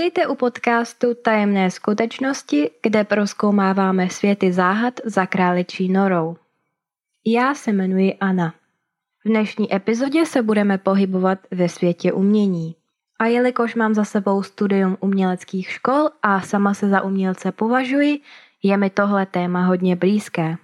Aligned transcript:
Vítejte 0.00 0.26
u 0.26 0.34
podcastu 0.34 1.14
Tajemné 1.14 1.70
skutečnosti, 1.70 2.70
kde 2.82 3.04
proskoumáváme 3.04 4.10
světy 4.10 4.52
záhad 4.52 4.94
za 5.04 5.26
králičí 5.26 5.88
norou. 5.88 6.36
Já 7.26 7.54
se 7.54 7.72
jmenuji 7.72 8.14
Anna. 8.14 8.54
V 9.24 9.28
dnešní 9.28 9.74
epizodě 9.74 10.26
se 10.26 10.42
budeme 10.42 10.78
pohybovat 10.78 11.38
ve 11.50 11.68
světě 11.68 12.12
umění. 12.12 12.74
A 13.18 13.26
jelikož 13.26 13.74
mám 13.74 13.94
za 13.94 14.04
sebou 14.04 14.42
studium 14.42 14.96
uměleckých 15.00 15.70
škol 15.70 16.08
a 16.22 16.40
sama 16.40 16.74
se 16.74 16.88
za 16.88 17.02
umělce 17.02 17.52
považuji, 17.52 18.20
je 18.62 18.76
mi 18.76 18.90
tohle 18.90 19.26
téma 19.26 19.64
hodně 19.64 19.96
blízké. 19.96 20.56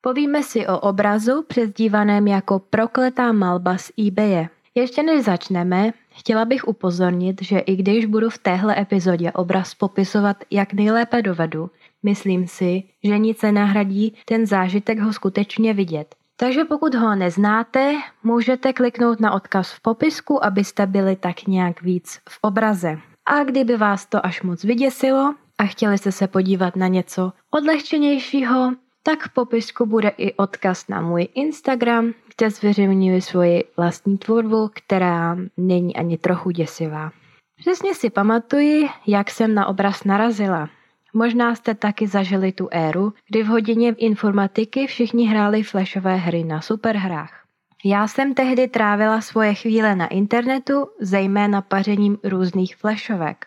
Povíme 0.00 0.42
si 0.42 0.66
o 0.66 0.78
obrazu 0.78 1.42
přezdívaném 1.42 2.26
jako 2.26 2.58
prokletá 2.58 3.32
malba 3.32 3.78
z 3.78 3.90
eBaye. 4.06 4.48
Ještě 4.74 5.02
než 5.02 5.24
začneme, 5.24 5.92
chtěla 6.14 6.44
bych 6.44 6.68
upozornit, 6.68 7.42
že 7.42 7.58
i 7.58 7.76
když 7.76 8.06
budu 8.06 8.30
v 8.30 8.38
téhle 8.38 8.80
epizodě 8.80 9.32
obraz 9.32 9.74
popisovat 9.74 10.36
jak 10.50 10.72
nejlépe 10.72 11.22
dovedu, 11.22 11.70
myslím 12.02 12.46
si, 12.46 12.82
že 13.04 13.18
nic 13.18 13.42
nenahradí 13.42 14.14
ten 14.24 14.46
zážitek 14.46 14.98
ho 14.98 15.12
skutečně 15.12 15.74
vidět. 15.74 16.14
Takže 16.36 16.64
pokud 16.64 16.94
ho 16.94 17.14
neznáte, 17.14 17.94
můžete 18.22 18.72
kliknout 18.72 19.20
na 19.20 19.32
odkaz 19.32 19.72
v 19.72 19.80
popisku, 19.80 20.44
abyste 20.44 20.86
byli 20.86 21.16
tak 21.16 21.46
nějak 21.46 21.82
víc 21.82 22.18
v 22.28 22.38
obraze. 22.42 22.98
A 23.26 23.44
kdyby 23.44 23.76
vás 23.76 24.06
to 24.06 24.26
až 24.26 24.42
moc 24.42 24.64
vyděsilo 24.64 25.34
a 25.58 25.64
chtěli 25.64 25.98
jste 25.98 26.12
se 26.12 26.26
podívat 26.26 26.76
na 26.76 26.86
něco 26.86 27.32
odlehčenějšího, 27.50 28.72
tak 29.02 29.22
v 29.22 29.34
popisku 29.34 29.86
bude 29.86 30.08
i 30.08 30.32
odkaz 30.32 30.88
na 30.88 31.00
můj 31.00 31.28
Instagram, 31.34 32.12
kde 32.38 32.50
zveřejňuji 32.50 33.20
svoji 33.20 33.64
vlastní 33.76 34.18
tvorbu, 34.18 34.70
která 34.74 35.36
není 35.56 35.96
ani 35.96 36.18
trochu 36.18 36.50
děsivá. 36.50 37.10
Přesně 37.56 37.94
si 37.94 38.10
pamatuji, 38.10 38.88
jak 39.06 39.30
jsem 39.30 39.54
na 39.54 39.66
obraz 39.66 40.04
narazila. 40.04 40.68
Možná 41.14 41.54
jste 41.54 41.74
taky 41.74 42.06
zažili 42.06 42.52
tu 42.52 42.68
éru, 42.70 43.12
kdy 43.28 43.42
v 43.42 43.46
hodině 43.46 43.94
informatiky 43.98 44.86
všichni 44.86 45.26
hráli 45.26 45.62
flashové 45.62 46.16
hry 46.16 46.44
na 46.44 46.60
superhrách. 46.60 47.44
Já 47.84 48.08
jsem 48.08 48.34
tehdy 48.34 48.68
trávila 48.68 49.20
svoje 49.20 49.54
chvíle 49.54 49.96
na 49.96 50.06
internetu, 50.06 50.86
zejména 51.00 51.62
pařením 51.62 52.18
různých 52.24 52.76
flashovek. 52.76 53.46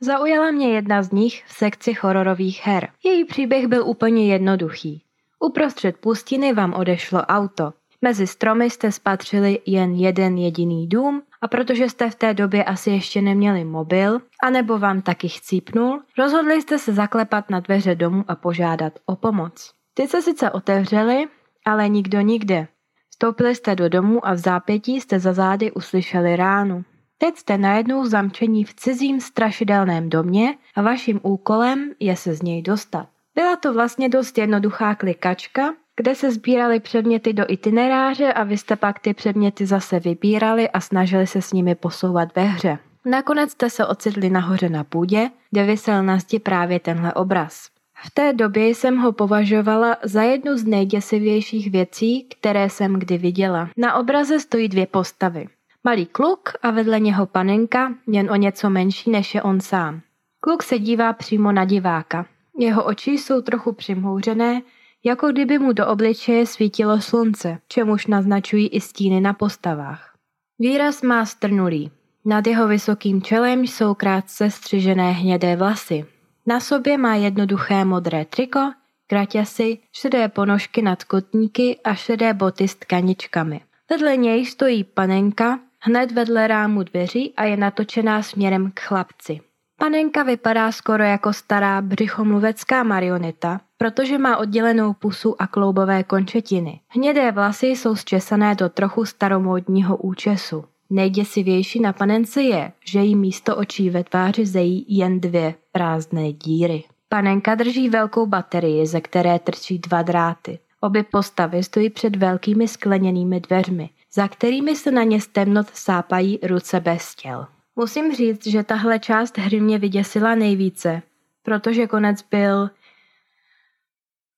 Zaujala 0.00 0.50
mě 0.50 0.74
jedna 0.74 1.02
z 1.02 1.12
nich 1.12 1.44
v 1.46 1.52
sekci 1.52 1.94
hororových 2.00 2.60
her. 2.66 2.88
Její 3.04 3.24
příběh 3.24 3.66
byl 3.66 3.86
úplně 3.86 4.32
jednoduchý. 4.32 5.02
Uprostřed 5.40 5.96
pustiny 5.96 6.52
vám 6.52 6.74
odešlo 6.74 7.20
auto. 7.20 7.72
Mezi 8.02 8.26
stromy 8.26 8.70
jste 8.70 8.92
spatřili 8.92 9.58
jen 9.66 9.94
jeden 9.94 10.38
jediný 10.38 10.88
dům 10.88 11.22
a 11.42 11.48
protože 11.48 11.88
jste 11.88 12.10
v 12.10 12.14
té 12.14 12.34
době 12.34 12.64
asi 12.64 12.90
ještě 12.90 13.22
neměli 13.22 13.64
mobil, 13.64 14.20
anebo 14.42 14.78
vám 14.78 15.02
taky 15.02 15.28
chcípnul, 15.28 16.02
rozhodli 16.18 16.62
jste 16.62 16.78
se 16.78 16.92
zaklepat 16.92 17.50
na 17.50 17.60
dveře 17.60 17.94
domu 17.94 18.24
a 18.28 18.34
požádat 18.34 18.92
o 19.06 19.16
pomoc. 19.16 19.72
Ty 19.94 20.08
se 20.08 20.22
sice 20.22 20.50
otevřeli, 20.50 21.26
ale 21.66 21.88
nikdo 21.88 22.20
nikde. 22.20 22.68
Vstoupili 23.10 23.54
jste 23.54 23.74
do 23.74 23.88
domu 23.88 24.26
a 24.26 24.32
v 24.32 24.38
zápětí 24.38 25.00
jste 25.00 25.18
za 25.18 25.32
zády 25.32 25.72
uslyšeli 25.72 26.36
ránu. 26.36 26.84
Teď 27.18 27.36
jste 27.36 27.58
najednou 27.58 28.06
zamčení 28.06 28.64
v 28.64 28.74
cizím 28.74 29.20
strašidelném 29.20 30.10
domě 30.10 30.54
a 30.74 30.82
vaším 30.82 31.20
úkolem 31.22 31.92
je 32.00 32.16
se 32.16 32.34
z 32.34 32.42
něj 32.42 32.62
dostat. 32.62 33.08
Byla 33.34 33.56
to 33.56 33.72
vlastně 33.74 34.08
dost 34.08 34.38
jednoduchá 34.38 34.94
klikačka, 34.94 35.74
kde 35.98 36.14
se 36.14 36.32
sbíraly 36.32 36.80
předměty 36.80 37.32
do 37.32 37.44
itineráře 37.48 38.32
a 38.32 38.44
vy 38.44 38.58
jste 38.58 38.76
pak 38.76 38.98
ty 38.98 39.14
předměty 39.14 39.66
zase 39.66 40.00
vybírali 40.00 40.70
a 40.70 40.80
snažili 40.80 41.26
se 41.26 41.42
s 41.42 41.52
nimi 41.52 41.74
posouvat 41.74 42.36
ve 42.36 42.42
hře. 42.42 42.78
Nakonec 43.04 43.50
jste 43.50 43.70
se 43.70 43.86
ocitli 43.86 44.30
nahoře 44.30 44.68
na 44.68 44.84
půdě, 44.84 45.30
kde 45.50 45.64
vysel 45.64 46.02
na 46.02 46.18
zdi 46.18 46.38
právě 46.38 46.80
tenhle 46.80 47.14
obraz. 47.14 47.66
V 48.04 48.10
té 48.14 48.32
době 48.32 48.68
jsem 48.68 48.96
ho 48.96 49.12
považovala 49.12 49.96
za 50.02 50.22
jednu 50.22 50.56
z 50.56 50.64
nejděsivějších 50.64 51.70
věcí, 51.70 52.28
které 52.38 52.70
jsem 52.70 52.92
kdy 52.92 53.18
viděla. 53.18 53.68
Na 53.76 53.94
obraze 53.94 54.40
stojí 54.40 54.68
dvě 54.68 54.86
postavy. 54.86 55.48
Malý 55.84 56.06
kluk 56.06 56.52
a 56.62 56.70
vedle 56.70 57.00
něho 57.00 57.26
panenka, 57.26 57.94
jen 58.06 58.30
o 58.30 58.36
něco 58.36 58.70
menší 58.70 59.10
než 59.10 59.34
je 59.34 59.42
on 59.42 59.60
sám. 59.60 60.00
Kluk 60.40 60.62
se 60.62 60.78
dívá 60.78 61.12
přímo 61.12 61.52
na 61.52 61.64
diváka. 61.64 62.26
Jeho 62.58 62.84
oči 62.84 63.10
jsou 63.10 63.40
trochu 63.42 63.72
přimhouřené, 63.72 64.62
jako 65.04 65.28
kdyby 65.28 65.58
mu 65.58 65.72
do 65.72 65.86
obličeje 65.86 66.46
svítilo 66.46 67.00
slunce, 67.00 67.58
čemuž 67.68 68.06
naznačují 68.06 68.68
i 68.68 68.80
stíny 68.80 69.20
na 69.20 69.32
postavách. 69.32 70.14
Výraz 70.58 71.02
má 71.02 71.26
strnulý. 71.26 71.90
Nad 72.24 72.46
jeho 72.46 72.68
vysokým 72.68 73.22
čelem 73.22 73.66
jsou 73.66 73.94
krátce 73.94 74.50
střižené 74.50 75.10
hnědé 75.10 75.56
vlasy. 75.56 76.04
Na 76.46 76.60
sobě 76.60 76.98
má 76.98 77.14
jednoduché 77.14 77.84
modré 77.84 78.24
triko, 78.24 78.72
kraťasy, 79.06 79.78
šedé 79.92 80.28
ponožky 80.28 80.82
nad 80.82 81.04
kotníky 81.04 81.78
a 81.84 81.94
šedé 81.94 82.34
boty 82.34 82.68
s 82.68 82.74
tkaničkami. 82.74 83.60
Vedle 83.90 84.16
něj 84.16 84.46
stojí 84.46 84.84
panenka, 84.84 85.60
hned 85.80 86.12
vedle 86.12 86.46
rámu 86.46 86.82
dveří 86.82 87.34
a 87.36 87.44
je 87.44 87.56
natočená 87.56 88.22
směrem 88.22 88.70
k 88.74 88.80
chlapci. 88.80 89.40
Panenka 89.80 90.22
vypadá 90.22 90.72
skoro 90.72 91.04
jako 91.04 91.32
stará 91.32 91.82
břichomluvecká 91.82 92.82
marioneta, 92.82 93.60
protože 93.76 94.18
má 94.18 94.36
oddělenou 94.36 94.92
pusu 94.92 95.42
a 95.42 95.46
kloubové 95.46 96.04
končetiny. 96.04 96.80
Hnědé 96.88 97.32
vlasy 97.32 97.66
jsou 97.66 97.96
zčesané 97.96 98.54
do 98.54 98.68
trochu 98.68 99.04
staromódního 99.04 99.96
účesu. 99.96 100.64
Nejděsivější 100.90 101.80
na 101.80 101.92
panence 101.92 102.42
je, 102.42 102.72
že 102.84 103.00
jí 103.00 103.16
místo 103.16 103.56
očí 103.56 103.90
ve 103.90 104.04
tváři 104.04 104.46
zejí 104.46 104.84
jen 104.88 105.20
dvě 105.20 105.54
prázdné 105.72 106.32
díry. 106.32 106.84
Panenka 107.08 107.54
drží 107.54 107.88
velkou 107.88 108.26
baterii, 108.26 108.86
ze 108.86 109.00
které 109.00 109.38
trčí 109.38 109.78
dva 109.78 110.02
dráty. 110.02 110.58
Obě 110.80 111.02
postavy 111.02 111.62
stojí 111.62 111.90
před 111.90 112.16
velkými 112.16 112.68
skleněnými 112.68 113.40
dveřmi, 113.40 113.90
za 114.12 114.28
kterými 114.28 114.76
se 114.76 114.90
na 114.90 115.02
ně 115.02 115.20
z 115.20 115.26
temnot 115.26 115.66
sápají 115.72 116.38
ruce 116.42 116.80
bez 116.80 117.14
těl. 117.14 117.46
Musím 117.80 118.14
říct, 118.14 118.46
že 118.46 118.62
tahle 118.62 118.98
část 118.98 119.38
hry 119.38 119.60
mě 119.60 119.78
vyděsila 119.78 120.34
nejvíce, 120.34 121.02
protože 121.42 121.86
konec 121.86 122.22
byl 122.30 122.70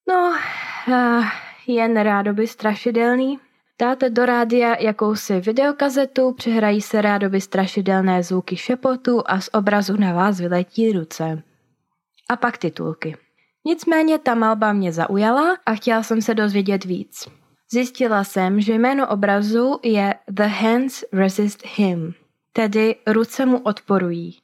no, 0.08 0.34
uh, 0.88 1.24
jen 1.66 2.00
rádoby 2.00 2.46
strašidelný. 2.46 3.38
Dáte 3.80 4.10
do 4.10 4.26
rádia 4.26 4.76
jakousi 4.80 5.40
videokazetu, 5.40 6.32
přehrají 6.32 6.80
se 6.80 7.02
rádoby 7.02 7.40
strašidelné 7.40 8.22
zvuky 8.22 8.56
šepotu 8.56 9.22
a 9.26 9.40
z 9.40 9.48
obrazu 9.52 9.96
na 9.96 10.12
vás 10.12 10.40
vyletí 10.40 10.92
ruce. 10.92 11.42
A 12.28 12.36
pak 12.36 12.58
titulky. 12.58 13.16
Nicméně 13.64 14.18
ta 14.18 14.34
malba 14.34 14.72
mě 14.72 14.92
zaujala 14.92 15.56
a 15.66 15.74
chtěla 15.74 16.02
jsem 16.02 16.22
se 16.22 16.34
dozvědět 16.34 16.84
víc. 16.84 17.28
Zjistila 17.72 18.24
jsem, 18.24 18.60
že 18.60 18.74
jméno 18.74 19.08
obrazu 19.08 19.80
je 19.82 20.14
The 20.28 20.46
Hands 20.46 21.04
Resist 21.12 21.66
Him 21.76 22.14
tedy 22.52 22.96
ruce 23.06 23.46
mu 23.46 23.58
odporují. 23.58 24.38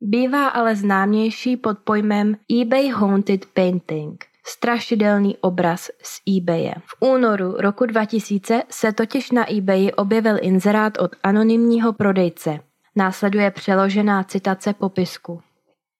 Bývá 0.00 0.48
ale 0.48 0.76
známější 0.76 1.56
pod 1.56 1.78
pojmem 1.78 2.36
eBay 2.60 2.88
Haunted 2.88 3.46
Painting, 3.46 4.24
strašidelný 4.44 5.36
obraz 5.40 5.90
z 6.02 6.20
eBaye. 6.36 6.74
V 6.84 6.96
únoru 7.00 7.52
roku 7.52 7.86
2000 7.86 8.62
se 8.68 8.92
totiž 8.92 9.30
na 9.30 9.52
eBayi 9.52 9.92
objevil 9.92 10.36
inzerát 10.40 10.98
od 10.98 11.10
anonymního 11.22 11.92
prodejce. 11.92 12.60
Následuje 12.96 13.50
přeložená 13.50 14.24
citace 14.24 14.72
popisku. 14.72 15.42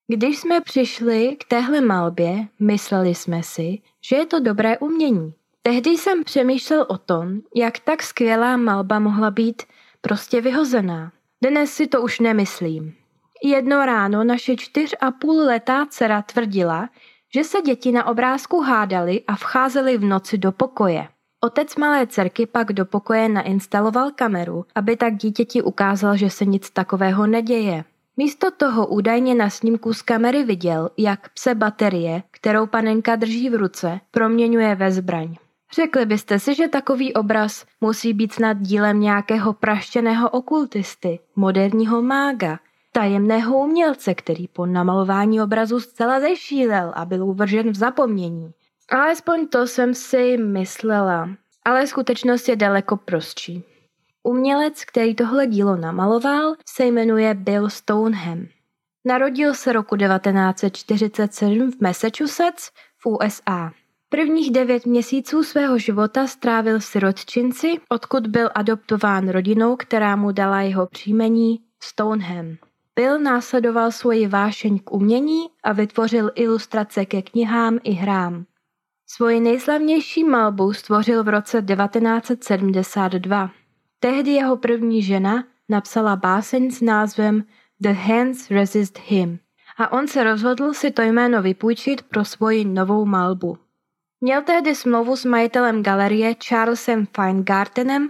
Když 0.08 0.38
jsme 0.38 0.60
přišli 0.60 1.36
k 1.40 1.44
téhle 1.44 1.80
malbě, 1.80 2.46
mysleli 2.60 3.14
jsme 3.14 3.42
si, 3.42 3.78
že 4.00 4.16
je 4.16 4.26
to 4.26 4.40
dobré 4.40 4.78
umění. 4.78 5.34
Tehdy 5.62 5.90
jsem 5.90 6.24
přemýšlel 6.24 6.86
o 6.88 6.98
tom, 6.98 7.40
jak 7.54 7.78
tak 7.78 8.02
skvělá 8.02 8.56
malba 8.56 8.98
mohla 8.98 9.30
být 9.30 9.62
prostě 10.00 10.40
vyhozená. 10.40 11.12
Dnes 11.42 11.72
si 11.72 11.86
to 11.86 12.02
už 12.02 12.20
nemyslím. 12.20 12.94
Jedno 13.44 13.86
ráno 13.86 14.24
naše 14.24 14.56
čtyř 14.56 14.94
a 15.00 15.10
půl 15.10 15.44
letá 15.44 15.86
dcera 15.86 16.22
tvrdila, 16.22 16.88
že 17.34 17.44
se 17.44 17.62
děti 17.62 17.92
na 17.92 18.06
obrázku 18.06 18.60
hádali 18.60 19.22
a 19.26 19.36
vcházeli 19.36 19.98
v 19.98 20.04
noci 20.04 20.38
do 20.38 20.52
pokoje. 20.52 21.08
Otec 21.40 21.76
malé 21.76 22.06
dcerky 22.06 22.46
pak 22.46 22.72
do 22.72 22.84
pokoje 22.84 23.28
nainstaloval 23.28 24.10
kameru, 24.14 24.64
aby 24.74 24.96
tak 24.96 25.16
dítěti 25.16 25.62
ukázal, 25.62 26.16
že 26.16 26.30
se 26.30 26.44
nic 26.44 26.70
takového 26.70 27.26
neděje. 27.26 27.84
Místo 28.16 28.50
toho 28.50 28.86
údajně 28.86 29.34
na 29.34 29.50
snímku 29.50 29.94
z 29.94 30.02
kamery 30.02 30.44
viděl, 30.44 30.90
jak 30.98 31.28
pse 31.28 31.54
baterie, 31.54 32.22
kterou 32.30 32.66
panenka 32.66 33.16
drží 33.16 33.50
v 33.50 33.54
ruce, 33.54 34.00
proměňuje 34.10 34.74
ve 34.74 34.92
zbraň. 34.92 35.36
Řekli 35.74 36.06
byste 36.06 36.38
si, 36.38 36.54
že 36.54 36.68
takový 36.68 37.14
obraz 37.14 37.66
musí 37.80 38.12
být 38.12 38.32
snad 38.32 38.58
dílem 38.58 39.00
nějakého 39.00 39.52
praštěného 39.52 40.30
okultisty, 40.30 41.18
moderního 41.36 42.02
mága, 42.02 42.58
tajemného 42.92 43.58
umělce, 43.58 44.14
který 44.14 44.48
po 44.48 44.66
namalování 44.66 45.40
obrazu 45.42 45.80
zcela 45.80 46.20
zešílel 46.20 46.92
a 46.94 47.04
byl 47.04 47.24
uvržen 47.24 47.70
v 47.70 47.74
zapomnění. 47.74 48.52
Alespoň 48.90 49.48
to 49.48 49.66
jsem 49.66 49.94
si 49.94 50.36
myslela, 50.36 51.28
ale 51.64 51.86
skutečnost 51.86 52.48
je 52.48 52.56
daleko 52.56 52.96
prostší. 52.96 53.64
Umělec, 54.22 54.84
který 54.84 55.14
tohle 55.14 55.46
dílo 55.46 55.76
namaloval, 55.76 56.54
se 56.68 56.84
jmenuje 56.84 57.34
Bill 57.34 57.70
Stoneham. 57.70 58.46
Narodil 59.04 59.54
se 59.54 59.72
roku 59.72 59.96
1947 59.96 61.72
v 61.72 61.80
Massachusetts 61.80 62.70
v 62.98 63.06
USA. 63.06 63.72
Prvních 64.12 64.50
devět 64.50 64.86
měsíců 64.86 65.42
svého 65.42 65.78
života 65.78 66.26
strávil 66.26 66.78
v 66.78 66.84
sirotčinci, 66.84 67.80
odkud 67.88 68.26
byl 68.26 68.50
adoptován 68.54 69.28
rodinou, 69.28 69.76
která 69.76 70.16
mu 70.16 70.32
dala 70.32 70.60
jeho 70.60 70.86
příjmení 70.86 71.60
Stoneham. 71.82 72.56
Bill 72.96 73.18
následoval 73.18 73.92
svoji 73.92 74.26
vášeň 74.26 74.78
k 74.78 74.92
umění 74.92 75.46
a 75.64 75.72
vytvořil 75.72 76.30
ilustrace 76.34 77.04
ke 77.04 77.22
knihám 77.22 77.78
i 77.84 77.92
hrám. 77.92 78.44
Svoji 79.06 79.40
nejslavnější 79.40 80.24
malbu 80.24 80.72
stvořil 80.72 81.24
v 81.24 81.28
roce 81.28 81.62
1972. 81.62 83.50
Tehdy 84.00 84.30
jeho 84.30 84.56
první 84.56 85.02
žena 85.02 85.44
napsala 85.68 86.16
báseň 86.16 86.70
s 86.70 86.80
názvem 86.80 87.44
The 87.80 87.92
Hands 87.92 88.50
Resist 88.50 88.98
Him 89.06 89.38
a 89.78 89.92
on 89.92 90.08
se 90.08 90.24
rozhodl 90.24 90.72
si 90.72 90.90
to 90.90 91.02
jméno 91.02 91.42
vypůjčit 91.42 92.02
pro 92.02 92.24
svoji 92.24 92.64
novou 92.64 93.04
malbu. 93.04 93.58
Měl 94.24 94.42
tehdy 94.42 94.74
smlouvu 94.74 95.16
s 95.16 95.24
majitelem 95.24 95.82
galerie 95.82 96.34
Charlesem 96.48 97.06
Feingartenem 97.16 98.08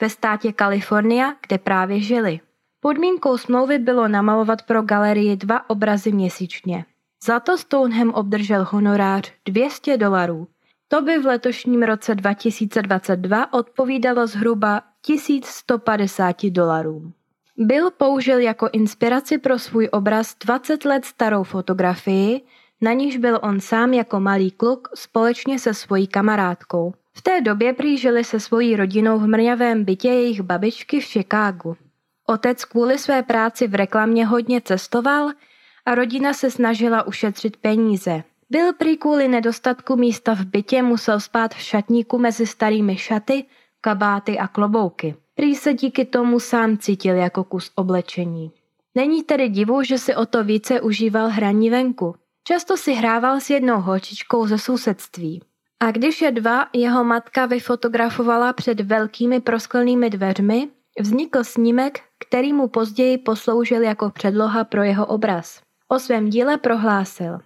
ve 0.00 0.10
státě 0.10 0.52
Kalifornia, 0.52 1.34
kde 1.46 1.58
právě 1.58 2.00
žili. 2.00 2.40
Podmínkou 2.80 3.38
smlouvy 3.38 3.78
bylo 3.78 4.08
namalovat 4.08 4.62
pro 4.62 4.82
galerii 4.82 5.36
dva 5.36 5.70
obrazy 5.70 6.12
měsíčně. 6.12 6.84
Za 7.24 7.40
to 7.40 7.58
Stoneham 7.58 8.10
obdržel 8.10 8.66
honorář 8.70 9.32
200 9.44 9.96
dolarů. 9.96 10.48
To 10.88 11.02
by 11.02 11.18
v 11.18 11.26
letošním 11.26 11.82
roce 11.82 12.14
2022 12.14 13.52
odpovídalo 13.52 14.26
zhruba 14.26 14.82
1150 15.00 16.46
dolarů. 16.50 17.12
Bill 17.56 17.90
použil 17.90 18.38
jako 18.38 18.68
inspiraci 18.72 19.38
pro 19.38 19.58
svůj 19.58 19.88
obraz 19.92 20.34
20 20.44 20.84
let 20.84 21.04
starou 21.04 21.42
fotografii, 21.42 22.40
na 22.80 22.92
níž 22.92 23.16
byl 23.16 23.38
on 23.42 23.60
sám 23.60 23.94
jako 23.94 24.20
malý 24.20 24.50
kluk 24.50 24.88
společně 24.94 25.58
se 25.58 25.74
svojí 25.74 26.06
kamarádkou. 26.06 26.94
V 27.12 27.22
té 27.22 27.40
době 27.40 27.72
prý 27.72 27.98
se 28.22 28.40
svojí 28.40 28.76
rodinou 28.76 29.18
v 29.18 29.26
mrňavém 29.26 29.84
bytě 29.84 30.08
jejich 30.08 30.40
babičky 30.40 31.00
v 31.00 31.04
Chicagu. 31.04 31.76
Otec 32.26 32.64
kvůli 32.64 32.98
své 32.98 33.22
práci 33.22 33.68
v 33.68 33.74
reklamě 33.74 34.26
hodně 34.26 34.60
cestoval 34.60 35.30
a 35.86 35.94
rodina 35.94 36.32
se 36.32 36.50
snažila 36.50 37.06
ušetřit 37.06 37.56
peníze. 37.56 38.22
Byl 38.50 38.72
prý 38.72 38.96
kvůli 38.96 39.28
nedostatku 39.28 39.96
místa 39.96 40.34
v 40.34 40.44
bytě 40.44 40.82
musel 40.82 41.20
spát 41.20 41.54
v 41.54 41.60
šatníku 41.60 42.18
mezi 42.18 42.46
starými 42.46 42.96
šaty, 42.96 43.44
kabáty 43.80 44.38
a 44.38 44.46
klobouky. 44.48 45.14
Prý 45.34 45.54
se 45.54 45.74
díky 45.74 46.04
tomu 46.04 46.40
sám 46.40 46.78
cítil 46.78 47.14
jako 47.14 47.44
kus 47.44 47.72
oblečení. 47.74 48.52
Není 48.94 49.22
tedy 49.22 49.48
divu, 49.48 49.82
že 49.82 49.98
si 49.98 50.14
o 50.14 50.26
to 50.26 50.44
více 50.44 50.80
užíval 50.80 51.28
hraní 51.28 51.70
venku. 51.70 52.14
Často 52.46 52.76
si 52.76 52.92
hrával 52.94 53.40
s 53.40 53.50
jednou 53.50 53.80
holčičkou 53.80 54.46
ze 54.46 54.58
sousedství. 54.58 55.42
A 55.80 55.90
když 55.90 56.22
je 56.22 56.32
dva, 56.32 56.68
jeho 56.72 57.04
matka 57.04 57.46
vyfotografovala 57.46 58.52
před 58.52 58.80
velkými 58.80 59.40
prosklenými 59.40 60.10
dveřmi, 60.10 60.68
vznikl 61.00 61.44
snímek, 61.44 62.00
který 62.28 62.52
mu 62.52 62.68
později 62.68 63.18
posloužil 63.18 63.82
jako 63.82 64.10
předloha 64.10 64.64
pro 64.64 64.82
jeho 64.82 65.06
obraz. 65.06 65.60
O 65.88 65.98
svém 65.98 66.30
díle 66.30 66.58
prohlásil. 66.58 67.38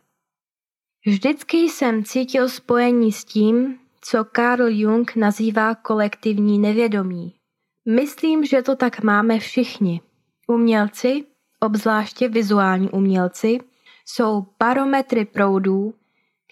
Vždycky 1.06 1.56
jsem 1.56 2.04
cítil 2.04 2.48
spojení 2.48 3.12
s 3.12 3.24
tím, 3.24 3.78
co 4.00 4.24
Carl 4.36 4.68
Jung 4.68 5.16
nazývá 5.16 5.74
kolektivní 5.74 6.58
nevědomí. 6.58 7.34
Myslím, 7.88 8.44
že 8.44 8.62
to 8.62 8.76
tak 8.76 9.02
máme 9.02 9.38
všichni. 9.38 10.00
Umělci, 10.46 11.24
obzvláště 11.60 12.28
vizuální 12.28 12.90
umělci, 12.90 13.60
jsou 14.14 14.46
barometry 14.58 15.24
proudů, 15.24 15.94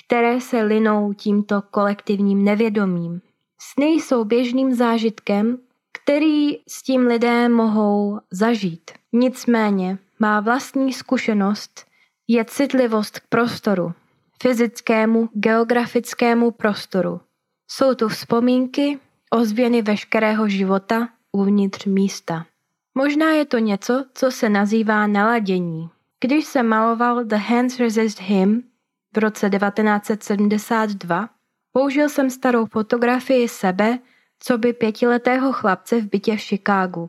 které 0.06 0.40
se 0.40 0.62
linou 0.62 1.12
tímto 1.12 1.62
kolektivním 1.62 2.44
nevědomím. 2.44 3.20
Sny 3.60 3.86
jsou 3.86 4.24
běžným 4.24 4.74
zážitkem, 4.74 5.58
který 5.92 6.56
s 6.68 6.82
tím 6.82 7.06
lidé 7.06 7.48
mohou 7.48 8.20
zažít. 8.30 8.90
Nicméně 9.12 9.98
má 10.18 10.40
vlastní 10.40 10.92
zkušenost 10.92 11.86
je 12.28 12.44
citlivost 12.44 13.18
k 13.18 13.26
prostoru, 13.28 13.92
fyzickému, 14.42 15.28
geografickému 15.32 16.50
prostoru. 16.50 17.20
Jsou 17.70 17.94
tu 17.94 18.08
vzpomínky, 18.08 18.98
ozvěny 19.30 19.82
veškerého 19.82 20.48
života 20.48 21.08
uvnitř 21.32 21.84
místa. 21.84 22.46
Možná 22.94 23.30
je 23.30 23.44
to 23.44 23.58
něco, 23.58 24.04
co 24.14 24.30
se 24.30 24.48
nazývá 24.48 25.06
naladění. 25.06 25.90
Když 26.20 26.44
se 26.44 26.62
maloval 26.62 27.24
The 27.24 27.36
Hands 27.36 27.80
Resist 27.80 28.20
Him 28.20 28.62
v 29.14 29.18
roce 29.18 29.50
1972, 29.50 31.28
použil 31.72 32.08
jsem 32.08 32.30
starou 32.30 32.66
fotografii 32.66 33.48
sebe, 33.48 33.98
co 34.38 34.58
by 34.58 34.72
pětiletého 34.72 35.52
chlapce 35.52 36.00
v 36.00 36.10
bytě 36.10 36.36
v 36.36 36.40
Chicagu. 36.40 37.08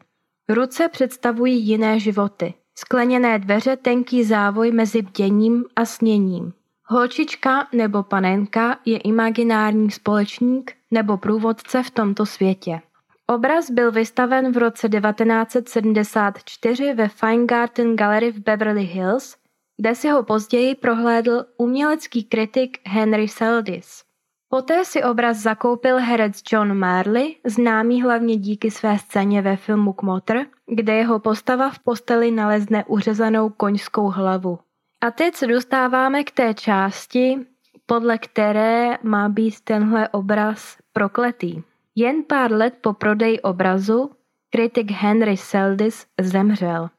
Ruce 0.50 0.88
představují 0.88 1.68
jiné 1.68 2.00
životy. 2.00 2.54
Skleněné 2.78 3.40
dveře 3.40 3.78
tenký 3.78 4.24
závoj 4.24 4.72
mezi 4.72 5.02
bděním 5.02 5.66
a 5.76 5.86
sněním. 5.86 6.54
Holčička 6.86 7.68
nebo 7.74 8.04
panenka 8.04 8.80
je 8.86 8.98
imaginární 8.98 9.92
společník 9.92 10.74
nebo 10.92 11.18
průvodce 11.18 11.84
v 11.84 11.90
tomto 11.90 12.26
světě. 12.26 12.82
Obraz 13.30 13.72
byl 13.72 13.92
vystaven 13.92 14.52
v 14.52 14.58
roce 14.58 14.90
1974 14.90 16.94
ve 16.94 17.08
Feingarten 17.08 17.96
Gallery 17.96 18.31
v 18.31 18.40
Beverly 18.40 18.84
Hills, 18.84 19.38
kde 19.78 19.96
si 19.96 20.10
ho 20.10 20.24
později 20.24 20.76
prohlédl 20.76 21.46
umělecký 21.58 22.24
kritik 22.24 22.78
Henry 22.88 23.28
Seldis. 23.28 24.04
Poté 24.48 24.86
si 24.86 25.04
obraz 25.04 25.38
zakoupil 25.38 25.98
herec 25.98 26.42
John 26.52 26.78
Marley, 26.78 27.36
známý 27.46 28.02
hlavně 28.02 28.36
díky 28.36 28.72
své 28.72 28.98
scéně 28.98 29.42
ve 29.42 29.56
filmu 29.56 29.94
Kmotr, 29.94 30.46
kde 30.66 30.94
jeho 30.94 31.20
postava 31.20 31.70
v 31.70 31.80
posteli 31.80 32.32
nalezne 32.32 32.86
uřezanou 32.86 33.50
koňskou 33.50 34.08
hlavu. 34.08 34.60
A 35.02 35.12
teď 35.12 35.36
se 35.36 35.48
dostáváme 35.48 36.24
k 36.24 36.32
té 36.32 36.54
části, 36.54 37.40
podle 37.86 38.18
které 38.18 38.98
má 39.04 39.30
být 39.30 39.62
tenhle 39.62 40.10
obraz 40.10 40.77
prokletý. 40.94 41.69
Jen 42.00 42.24
pár 42.24 42.51
let 42.51 42.74
po 42.82 42.94
prodeji 42.94 43.39
obrazu 43.39 44.12
kritik 44.50 44.91
Henry 44.91 45.38
Seldis 45.38 46.06
zemřel. 46.22 46.89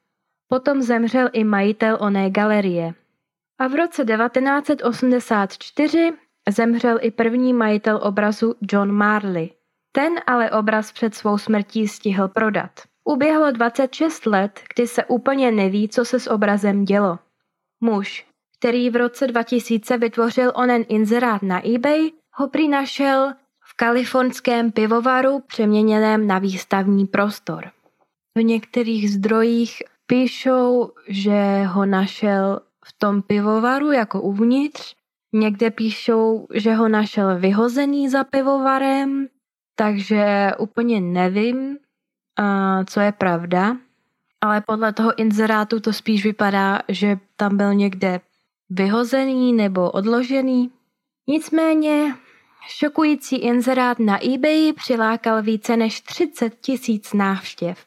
Potom 0.48 0.82
zemřel 0.82 1.28
i 1.32 1.44
majitel 1.44 1.98
oné 2.00 2.30
galerie. 2.30 2.94
A 3.58 3.68
v 3.68 3.74
roce 3.74 4.04
1984 4.04 6.12
zemřel 6.48 6.98
i 7.02 7.10
první 7.10 7.52
majitel 7.52 8.00
obrazu 8.02 8.54
John 8.72 8.92
Marley. 8.92 9.50
Ten 9.92 10.12
ale 10.26 10.50
obraz 10.50 10.92
před 10.92 11.14
svou 11.14 11.38
smrtí 11.38 11.88
stihl 11.88 12.28
prodat. 12.28 12.70
Uběhlo 13.04 13.50
26 13.50 14.26
let, 14.26 14.60
kdy 14.74 14.86
se 14.86 15.04
úplně 15.04 15.50
neví, 15.50 15.88
co 15.88 16.04
se 16.04 16.20
s 16.20 16.30
obrazem 16.30 16.84
dělo. 16.84 17.18
Muž, 17.80 18.26
který 18.58 18.90
v 18.90 18.96
roce 18.96 19.26
2000 19.26 19.98
vytvořil 19.98 20.52
onen 20.54 20.84
inzerát 20.88 21.42
na 21.42 21.68
eBay, 21.74 22.10
ho 22.32 22.48
přinašel 22.48 23.32
v 23.32 23.39
kalifornském 23.80 24.72
pivovaru 24.72 25.40
přeměněném 25.46 26.26
na 26.26 26.38
výstavní 26.38 27.06
prostor. 27.06 27.70
V 28.38 28.42
některých 28.42 29.10
zdrojích 29.10 29.82
píšou, 30.06 30.92
že 31.08 31.62
ho 31.64 31.86
našel 31.86 32.60
v 32.84 32.92
tom 32.98 33.22
pivovaru 33.22 33.92
jako 33.92 34.20
uvnitř, 34.20 34.94
někde 35.32 35.70
píšou, 35.70 36.46
že 36.54 36.74
ho 36.74 36.88
našel 36.88 37.38
vyhozený 37.38 38.08
za 38.08 38.24
pivovarem, 38.24 39.28
takže 39.74 40.50
úplně 40.58 41.00
nevím, 41.00 41.78
co 42.86 43.00
je 43.00 43.12
pravda, 43.12 43.76
ale 44.40 44.60
podle 44.60 44.92
toho 44.92 45.18
inzerátu 45.18 45.80
to 45.80 45.92
spíš 45.92 46.24
vypadá, 46.24 46.78
že 46.88 47.18
tam 47.36 47.56
byl 47.56 47.74
někde 47.74 48.20
vyhozený 48.70 49.52
nebo 49.52 49.90
odložený. 49.90 50.70
Nicméně 51.28 52.14
šokující 52.68 53.36
inzerát 53.36 53.98
na 53.98 54.26
eBay 54.34 54.72
přilákal 54.72 55.42
více 55.42 55.76
než 55.76 56.00
30 56.00 56.60
tisíc 56.60 57.12
návštěv. 57.12 57.78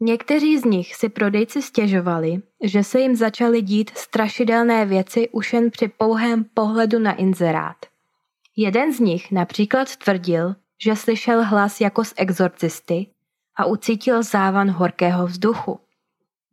Někteří 0.00 0.58
z 0.58 0.64
nich 0.64 0.94
si 0.94 1.08
prodejci 1.08 1.62
stěžovali, 1.62 2.42
že 2.62 2.84
se 2.84 3.00
jim 3.00 3.16
začaly 3.16 3.62
dít 3.62 3.90
strašidelné 3.98 4.86
věci 4.86 5.28
už 5.28 5.52
jen 5.52 5.70
při 5.70 5.88
pouhém 5.88 6.44
pohledu 6.44 6.98
na 6.98 7.12
inzerát. 7.12 7.76
Jeden 8.56 8.92
z 8.92 9.00
nich 9.00 9.32
například 9.32 9.96
tvrdil, 9.96 10.54
že 10.84 10.96
slyšel 10.96 11.44
hlas 11.44 11.80
jako 11.80 12.04
z 12.04 12.14
exorcisty 12.16 13.06
a 13.56 13.64
ucítil 13.64 14.22
závan 14.22 14.70
horkého 14.70 15.26
vzduchu. 15.26 15.80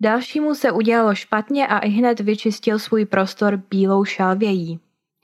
Dalšímu 0.01 0.55
se 0.55 0.71
udělalo 0.71 1.15
špatně 1.15 1.67
a 1.67 1.79
i 1.79 1.89
hned 1.89 2.19
vyčistil 2.19 2.79
svůj 2.79 3.05
prostor 3.05 3.57
bílou 3.69 4.05
šalvějí. 4.05 4.79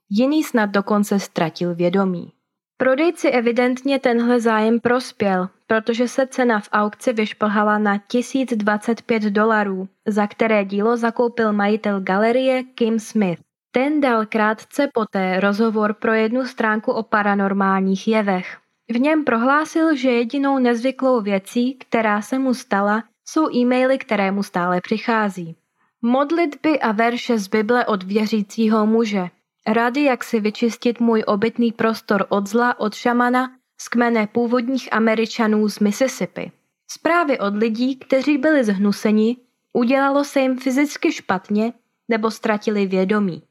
Jiný 0.10 0.44
snad 0.44 0.70
dokonce 0.70 1.20
ztratil 1.20 1.76
vědomí. 1.76 2.32
Prodejci 2.78 3.30
evidentně 3.30 4.00
tenhle 4.00 4.40
zájem 4.40 4.80
prospěl, 4.80 5.50
protože 5.68 6.08
se 6.08 6.28
cena 6.28 6.60
v 6.60 6.70
aukci 6.72 7.14
vyšplhala 7.14 7.78
na 7.78 7.98
1025 7.98 9.24
dolarů, 9.24 9.88
za 10.08 10.28
které 10.28 10.66
dílo 10.66 10.98
zakoupil 10.98 11.54
majitel 11.54 12.02
galerie 12.02 12.64
Kim 12.64 13.00
Smith. 13.00 13.40
Ten 13.72 14.02
dal 14.02 14.26
krátce 14.26 14.90
poté 14.94 15.40
rozhovor 15.40 15.94
pro 15.94 16.14
jednu 16.14 16.46
stránku 16.46 16.92
o 16.92 17.04
paranormálních 17.04 18.08
jevech. 18.08 18.58
V 18.90 19.00
něm 19.00 19.24
prohlásil, 19.24 19.96
že 19.96 20.12
jedinou 20.12 20.60
nezvyklou 20.60 21.22
věcí, 21.22 21.74
která 21.74 22.22
se 22.22 22.40
mu 22.40 22.54
stala, 22.54 23.04
jsou 23.28 23.56
e-maily, 23.56 23.98
které 23.98 24.32
mu 24.32 24.44
stále 24.44 24.82
přichází. 24.82 25.56
Modlitby 26.02 26.80
a 26.80 26.92
verše 26.92 27.38
z 27.38 27.48
Bible 27.48 27.86
od 27.86 28.04
věřícího 28.04 28.86
muže. 28.86 29.28
Rady, 29.68 30.04
jak 30.04 30.24
si 30.24 30.40
vyčistit 30.40 31.00
můj 31.00 31.24
obytný 31.28 31.72
prostor 31.72 32.26
od 32.30 32.48
zla 32.48 32.80
od 32.80 32.94
šamana 32.96 33.52
z 33.82 33.88
kmene 33.88 34.28
původních 34.28 34.94
Američanů 34.94 35.70
z 35.70 35.80
Mississippi. 35.80 36.52
Zprávy 36.92 37.40
od 37.40 37.56
lidí, 37.56 37.96
kteří 37.96 38.38
byli 38.38 38.64
zhnuseni, 38.64 39.38
udělalo 39.74 40.24
se 40.24 40.40
jim 40.40 40.58
fyzicky 40.58 41.12
špatně 41.12 41.74
nebo 42.08 42.32
ztratili 42.32 42.86
vědomí. 42.86 43.44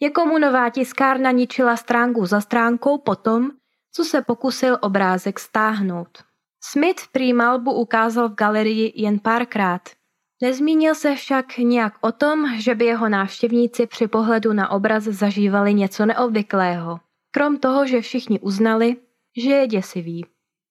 Jakomu 0.00 0.38
nová 0.38 0.70
tiskárna 0.70 1.30
ničila 1.30 1.76
stránku 1.76 2.26
za 2.26 2.40
stránkou 2.40 2.98
potom, 2.98 3.50
co 3.92 4.04
se 4.04 4.22
pokusil 4.22 4.78
obrázek 4.80 5.38
stáhnout. 5.38 6.18
Smith 6.64 7.02
prý 7.12 7.32
malbu 7.32 7.72
ukázal 7.72 8.28
v 8.28 8.34
galerii 8.34 8.92
jen 8.96 9.18
párkrát. 9.18 9.82
Nezmínil 10.42 10.94
se 10.94 11.14
však 11.14 11.58
nějak 11.58 11.94
o 12.00 12.12
tom, 12.12 12.60
že 12.60 12.74
by 12.74 12.84
jeho 12.84 13.08
návštěvníci 13.08 13.86
při 13.86 14.08
pohledu 14.08 14.52
na 14.52 14.70
obraz 14.70 15.04
zažívali 15.04 15.74
něco 15.74 16.06
neobvyklého. 16.06 17.00
Krom 17.30 17.56
toho, 17.56 17.86
že 17.86 18.00
všichni 18.00 18.40
uznali, 18.40 18.96
že 19.36 19.50
je 19.50 19.66
děsivý. 19.66 20.26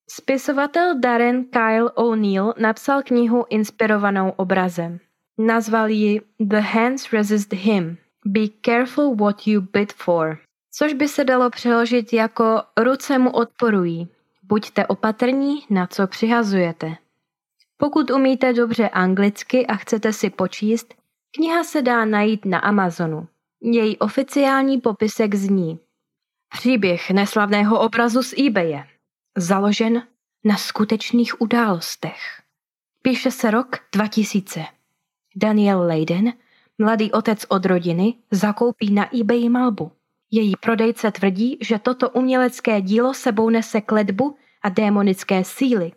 Spisovatel 0.09 0.99
Darren 0.99 1.43
Kyle 1.43 1.91
O'Neill 1.91 2.53
napsal 2.57 3.01
knihu 3.03 3.45
inspirovanou 3.49 4.29
obrazem. 4.29 4.99
Nazval 5.37 5.89
ji 5.89 6.21
The 6.39 6.59
Hands 6.59 7.13
Resist 7.13 7.53
Him. 7.53 7.97
Be 8.25 8.41
careful 8.65 9.15
what 9.15 9.47
you 9.47 9.61
bid 9.73 9.93
for. 9.93 10.37
Což 10.73 10.93
by 10.93 11.07
se 11.07 11.23
dalo 11.23 11.49
přeložit 11.49 12.13
jako 12.13 12.61
ruce 12.77 13.17
mu 13.17 13.31
odporují. 13.31 14.07
Buďte 14.43 14.85
opatrní, 14.85 15.65
na 15.69 15.87
co 15.87 16.07
přihazujete. 16.07 16.95
Pokud 17.81 18.11
umíte 18.11 18.53
dobře 18.53 18.89
anglicky 18.89 19.67
a 19.67 19.75
chcete 19.75 20.13
si 20.13 20.29
počíst, 20.29 20.93
kniha 21.35 21.63
se 21.63 21.81
dá 21.81 22.05
najít 22.05 22.45
na 22.45 22.59
Amazonu. 22.59 23.27
Její 23.61 23.97
oficiální 23.97 24.81
popisek 24.81 25.35
zní 25.35 25.79
Příběh 26.49 27.11
neslavného 27.11 27.79
obrazu 27.79 28.23
z 28.23 28.33
eBaye, 28.47 28.83
založen 29.37 30.03
na 30.43 30.57
skutečných 30.57 31.41
událostech. 31.41 32.41
Píše 33.01 33.31
se 33.31 33.51
rok 33.51 33.77
2000. 33.95 34.65
Daniel 35.35 35.81
Leiden, 35.81 36.33
mladý 36.77 37.11
otec 37.11 37.45
od 37.49 37.65
rodiny, 37.65 38.13
zakoupí 38.31 38.91
na 38.91 39.15
eBay 39.19 39.49
malbu. 39.49 39.91
Její 40.31 40.55
prodejce 40.55 41.11
tvrdí, 41.11 41.57
že 41.61 41.79
toto 41.79 42.09
umělecké 42.09 42.81
dílo 42.81 43.13
sebou 43.13 43.49
nese 43.49 43.81
kledbu 43.81 44.37
a 44.61 44.69
démonické 44.69 45.43
síly. 45.43 45.91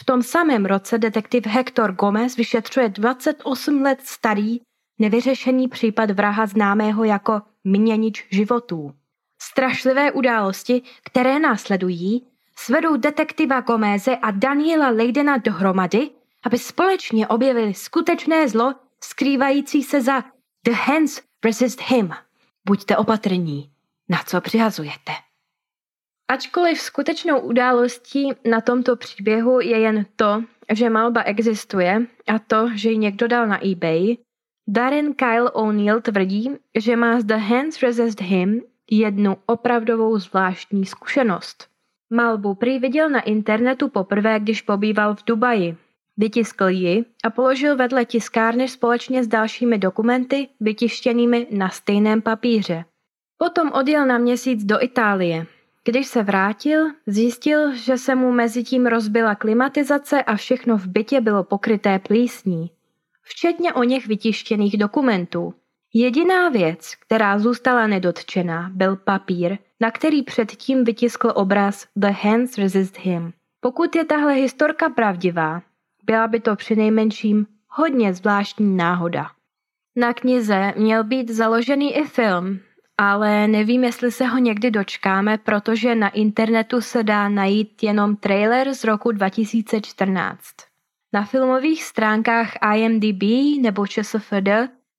V 0.00 0.04
tom 0.04 0.22
samém 0.22 0.66
roce 0.66 0.98
detektiv 0.98 1.46
Hector 1.46 1.92
Gomez 1.92 2.36
vyšetřuje 2.36 2.88
28 2.88 3.82
let 3.82 3.98
starý, 4.02 4.60
nevyřešený 4.98 5.68
případ 5.68 6.10
vraha 6.10 6.46
známého 6.46 7.04
jako 7.04 7.42
měnič 7.64 8.26
životů. 8.30 8.94
Strašlivé 9.42 10.12
události, 10.12 10.82
které 11.04 11.38
následují, 11.38 12.26
svedou 12.56 12.96
detektiva 12.96 13.60
Gomeze 13.60 14.16
a 14.16 14.30
Daniela 14.30 14.88
Leidena 14.88 15.36
dohromady, 15.36 16.10
aby 16.46 16.58
společně 16.58 17.28
objevili 17.28 17.74
skutečné 17.74 18.48
zlo 18.48 18.74
skrývající 19.04 19.82
se 19.82 20.02
za 20.02 20.24
The 20.64 20.72
Hands 20.72 21.20
Resist 21.44 21.80
Him. 21.80 22.10
Buďte 22.64 22.96
opatrní, 22.96 23.70
na 24.08 24.22
co 24.26 24.40
přihazujete. 24.40 25.27
Ačkoliv 26.28 26.80
skutečnou 26.80 27.40
událostí 27.40 28.32
na 28.44 28.60
tomto 28.60 28.96
příběhu 28.96 29.60
je 29.60 29.78
jen 29.78 30.06
to, 30.16 30.44
že 30.72 30.90
malba 30.90 31.22
existuje 31.22 32.06
a 32.26 32.38
to, 32.38 32.70
že 32.74 32.90
ji 32.90 32.98
někdo 32.98 33.28
dal 33.28 33.46
na 33.46 33.66
eBay, 33.66 34.16
Darren 34.70 35.14
Kyle 35.14 35.50
O'Neill 35.50 36.00
tvrdí, 36.00 36.50
že 36.78 36.96
má 36.96 37.20
z 37.20 37.24
The 37.24 37.36
Hands 37.36 37.82
Resist 37.82 38.20
Him 38.20 38.62
jednu 38.90 39.36
opravdovou 39.46 40.18
zvláštní 40.18 40.86
zkušenost. 40.86 41.68
Malbu 42.10 42.54
prý 42.54 42.78
viděl 42.78 43.10
na 43.10 43.20
internetu 43.20 43.88
poprvé, 43.88 44.40
když 44.40 44.62
pobýval 44.62 45.14
v 45.14 45.24
Dubaji. 45.26 45.76
Vytiskl 46.16 46.68
ji 46.68 47.04
a 47.24 47.30
položil 47.30 47.76
vedle 47.76 48.04
tiskárny 48.04 48.68
společně 48.68 49.24
s 49.24 49.28
dalšími 49.28 49.78
dokumenty 49.78 50.48
vytištěnými 50.60 51.46
na 51.50 51.68
stejném 51.68 52.22
papíře. 52.22 52.84
Potom 53.38 53.72
odjel 53.72 54.06
na 54.06 54.18
měsíc 54.18 54.64
do 54.64 54.82
Itálie. 54.82 55.46
Když 55.88 56.06
se 56.06 56.22
vrátil, 56.22 56.86
zjistil, 57.06 57.74
že 57.74 57.98
se 57.98 58.14
mu 58.14 58.32
mezi 58.32 58.64
tím 58.64 58.86
rozbila 58.86 59.34
klimatizace 59.34 60.22
a 60.22 60.36
všechno 60.36 60.78
v 60.78 60.86
bytě 60.86 61.20
bylo 61.20 61.44
pokryté 61.44 61.98
plísní. 61.98 62.70
Včetně 63.22 63.72
o 63.72 63.82
něch 63.82 64.06
vytištěných 64.06 64.76
dokumentů. 64.76 65.54
Jediná 65.94 66.48
věc, 66.48 66.94
která 66.94 67.38
zůstala 67.38 67.86
nedotčená, 67.86 68.70
byl 68.74 68.96
papír, 68.96 69.58
na 69.80 69.90
který 69.90 70.22
předtím 70.22 70.84
vytiskl 70.84 71.32
obraz 71.34 71.86
The 71.96 72.10
Hands 72.10 72.58
Resist 72.58 72.98
Him. 72.98 73.32
Pokud 73.60 73.96
je 73.96 74.04
tahle 74.04 74.34
historka 74.34 74.88
pravdivá, 74.88 75.62
byla 76.04 76.28
by 76.28 76.40
to 76.40 76.56
přinejmenším 76.56 77.46
hodně 77.68 78.14
zvláštní 78.14 78.76
náhoda. 78.76 79.26
Na 79.96 80.14
knize 80.14 80.72
měl 80.76 81.04
být 81.04 81.30
založený 81.30 81.96
i 81.96 82.04
film, 82.04 82.60
ale 82.98 83.48
nevím, 83.48 83.84
jestli 83.84 84.12
se 84.12 84.26
ho 84.26 84.38
někdy 84.38 84.70
dočkáme, 84.70 85.38
protože 85.38 85.94
na 85.94 86.08
internetu 86.08 86.80
se 86.80 87.02
dá 87.02 87.28
najít 87.28 87.82
jenom 87.82 88.16
trailer 88.16 88.74
z 88.74 88.84
roku 88.84 89.12
2014. 89.12 90.38
Na 91.12 91.24
filmových 91.24 91.84
stránkách 91.84 92.52
IMDb 92.76 93.22
nebo 93.60 93.86
ČSFD 93.86 94.48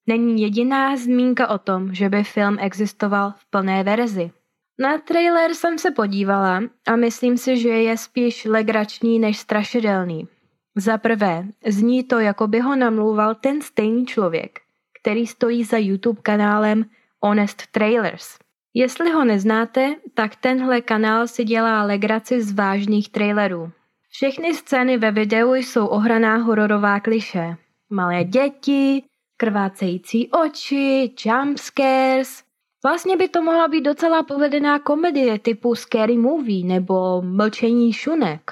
není 0.08 0.42
jediná 0.42 0.98
zmínka 0.98 1.48
o 1.48 1.58
tom, 1.58 1.94
že 1.94 2.10
by 2.10 2.24
film 2.24 2.58
existoval 2.60 3.34
v 3.38 3.50
plné 3.50 3.84
verzi. 3.84 4.32
Na 4.80 4.98
trailer 4.98 5.54
jsem 5.54 5.78
se 5.80 5.92
podívala 5.92 6.62
a 6.88 6.96
myslím 6.96 7.38
si, 7.38 7.58
že 7.58 7.70
je 7.70 7.98
spíš 7.98 8.46
legrační 8.46 9.20
než 9.20 9.38
strašidelný. 9.38 10.28
Za 10.76 10.98
prvé, 10.98 11.46
zní 11.68 12.04
to, 12.04 12.20
jako 12.20 12.48
by 12.48 12.60
ho 12.60 12.76
namlouval 12.76 13.36
ten 13.36 13.62
stejný 13.62 14.06
člověk, 14.06 14.60
který 15.02 15.28
stojí 15.28 15.64
za 15.64 15.78
YouTube 15.78 16.22
kanálem 16.22 16.86
Honest 17.22 17.68
Trailers. 17.72 18.38
Jestli 18.74 19.12
ho 19.12 19.26
neznáte, 19.26 19.96
tak 20.14 20.36
tenhle 20.36 20.82
kanál 20.82 21.28
si 21.28 21.44
dělá 21.44 21.84
legraci 21.84 22.42
z 22.42 22.54
vážných 22.54 23.10
trailerů. 23.10 23.72
Všechny 24.10 24.54
scény 24.54 24.98
ve 24.98 25.12
videu 25.12 25.54
jsou 25.54 25.88
ohraná 25.88 26.38
hororová 26.38 27.00
kliše. 27.00 27.58
Malé 27.90 28.24
děti, 28.24 29.04
krvácející 29.38 30.30
oči, 30.32 31.14
jumpscares. 31.26 32.44
Vlastně 32.84 33.18
by 33.18 33.28
to 33.28 33.42
mohla 33.42 33.68
být 33.68 33.82
docela 33.82 34.24
povedená 34.24 34.80
komedie 34.80 35.40
typu 35.40 35.76
Scary 35.76 36.18
Movie 36.18 36.66
nebo 36.66 37.22
Mlčení 37.22 37.94
šunek. 37.94 38.52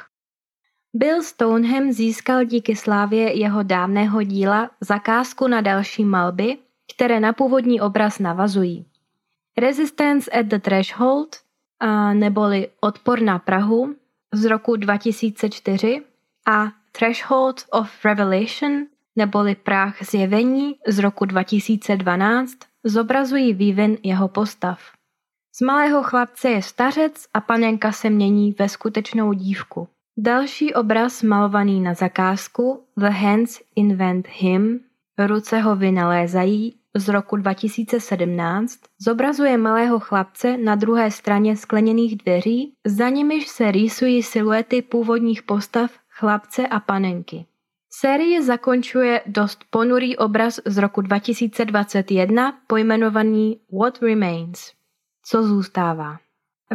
Bill 0.94 1.24
Stoneham 1.24 1.92
získal 1.92 2.44
díky 2.44 2.76
slávě 2.76 3.40
jeho 3.40 3.64
dávného 3.64 4.24
díla 4.24 4.70
zakázku 4.82 5.48
na 5.48 5.62
další 5.62 6.06
malby, 6.06 6.58
které 6.94 7.20
na 7.20 7.34
původní 7.34 7.82
obraz 7.82 8.20
navazují. 8.20 8.86
Resistance 9.58 10.32
at 10.32 10.46
the 10.46 10.60
Threshold, 10.60 11.36
a 11.80 12.14
neboli 12.14 12.68
Odpor 12.80 13.22
na 13.22 13.40
Prahu 13.40 13.96
z 14.34 14.46
roku 14.46 14.76
2004 14.76 16.02
a 16.48 16.72
Threshold 16.92 17.66
of 17.72 18.06
Revelation 18.06 18.86
neboli 19.16 19.56
Práh 19.56 19.96
zjevení 20.02 20.76
z 20.88 21.00
roku 21.00 21.26
2012 21.26 22.58
zobrazují 22.84 23.54
vývin 23.54 23.98
jeho 24.04 24.28
postav. 24.28 24.80
Z 25.56 25.62
malého 25.62 26.04
chlapce 26.04 26.50
je 26.50 26.62
stařec 26.62 27.26
a 27.34 27.42
panenka 27.42 27.92
se 27.92 28.10
mění 28.10 28.56
ve 28.60 28.70
skutečnou 28.70 29.34
dívku. 29.34 29.88
Další 30.18 30.74
obraz 30.74 31.24
malovaný 31.24 31.82
na 31.82 31.94
zakázku 31.94 32.84
The 32.98 33.10
Hands 33.10 33.62
Invent 33.76 34.28
Him, 34.28 34.80
ruce 35.18 35.60
ho 35.60 35.76
vynalézají 35.76 36.77
z 36.96 37.10
roku 37.10 37.36
2017 37.36 38.80
zobrazuje 39.02 39.58
malého 39.58 40.00
chlapce 40.00 40.58
na 40.58 40.76
druhé 40.76 41.12
straně 41.12 41.58
skleněných 41.58 42.18
dveří, 42.18 42.74
za 42.86 43.10
nimiž 43.10 43.48
se 43.48 43.72
rýsují 43.72 44.24
siluety 44.24 44.82
původních 44.82 45.44
postav 45.44 45.92
chlapce 46.10 46.68
a 46.68 46.80
panenky. 46.80 47.46
Série 47.90 48.44
zakončuje 48.44 49.22
dost 49.26 49.64
ponurý 49.70 50.18
obraz 50.18 50.60
z 50.66 50.78
roku 50.78 51.02
2021 51.02 52.60
pojmenovaný 52.68 53.60
What 53.80 54.02
Remains. 54.02 54.72
Co 55.24 55.44
zůstává? 55.44 56.18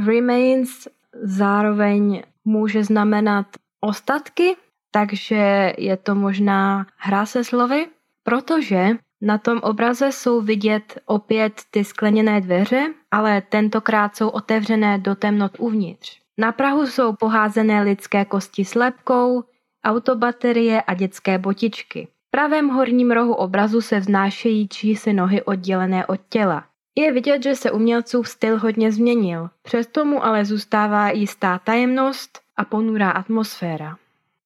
Remains 0.07 0.88
zároveň 1.23 2.23
může 2.45 2.85
znamenat 2.85 3.47
ostatky, 3.81 4.57
takže 4.90 5.73
je 5.78 5.97
to 5.97 6.14
možná 6.14 6.87
hra 6.97 7.26
se 7.26 7.45
slovy, 7.45 7.87
protože 8.23 8.88
na 9.22 9.38
tom 9.38 9.58
obraze 9.58 10.12
jsou 10.12 10.40
vidět 10.40 10.98
opět 11.06 11.52
ty 11.70 11.84
skleněné 11.84 12.40
dveře, 12.40 12.94
ale 13.10 13.42
tentokrát 13.48 14.16
jsou 14.16 14.28
otevřené 14.28 14.98
do 14.98 15.14
temnot 15.14 15.52
uvnitř. 15.58 16.18
Na 16.38 16.52
Prahu 16.52 16.86
jsou 16.86 17.12
poházené 17.12 17.82
lidské 17.82 18.24
kosti 18.24 18.64
s 18.64 18.74
lepkou, 18.74 19.44
autobaterie 19.84 20.82
a 20.82 20.94
dětské 20.94 21.38
botičky. 21.38 22.08
V 22.28 22.30
pravém 22.30 22.68
horním 22.68 23.10
rohu 23.10 23.34
obrazu 23.34 23.80
se 23.80 24.00
vznášejí 24.00 24.68
čísi 24.68 25.12
nohy 25.12 25.42
oddělené 25.42 26.06
od 26.06 26.20
těla. 26.28 26.64
Je 26.98 27.12
vidět, 27.12 27.42
že 27.42 27.56
se 27.56 27.70
umělcův 27.70 28.28
styl 28.28 28.58
hodně 28.58 28.92
změnil, 28.92 29.50
přesto 29.62 30.04
mu 30.04 30.24
ale 30.24 30.44
zůstává 30.44 31.10
jistá 31.10 31.58
tajemnost 31.58 32.40
a 32.56 32.64
ponurá 32.64 33.10
atmosféra. 33.10 33.96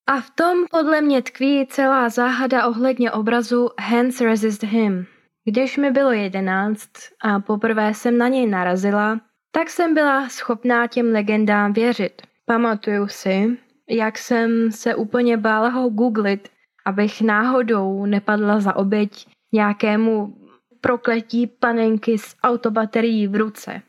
A 0.08 0.20
v 0.20 0.30
tom 0.30 0.64
podle 0.70 1.00
mě 1.00 1.22
tkví 1.22 1.66
celá 1.66 2.08
záhada 2.08 2.66
ohledně 2.66 3.12
obrazu 3.12 3.68
Hands 3.80 4.20
Resist 4.20 4.62
Him. 4.62 5.06
Když 5.44 5.76
mi 5.76 5.90
bylo 5.90 6.12
jedenáct 6.12 6.90
a 7.22 7.40
poprvé 7.40 7.94
jsem 7.94 8.18
na 8.18 8.28
něj 8.28 8.46
narazila, 8.46 9.20
tak 9.52 9.70
jsem 9.70 9.94
byla 9.94 10.28
schopná 10.28 10.86
těm 10.86 11.12
legendám 11.12 11.72
věřit. 11.72 12.22
Pamatuju 12.44 13.08
si, 13.08 13.58
jak 13.90 14.18
jsem 14.18 14.72
se 14.72 14.94
úplně 14.94 15.36
bála 15.36 15.68
ho 15.68 15.88
googlit, 15.88 16.48
abych 16.84 17.22
náhodou 17.22 18.06
nepadla 18.06 18.60
za 18.60 18.76
oběť 18.76 19.26
nějakému 19.52 20.36
prokletí 20.80 21.46
panenky 21.46 22.18
s 22.18 22.36
autobaterií 22.42 23.28
v 23.28 23.34
ruce. 23.34 23.82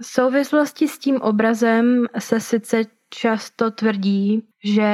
V 0.00 0.06
souvislosti 0.06 0.88
s 0.88 0.98
tím 0.98 1.16
obrazem 1.16 2.06
se 2.18 2.40
sice 2.40 2.84
často 3.10 3.70
tvrdí, 3.70 4.48
že 4.64 4.90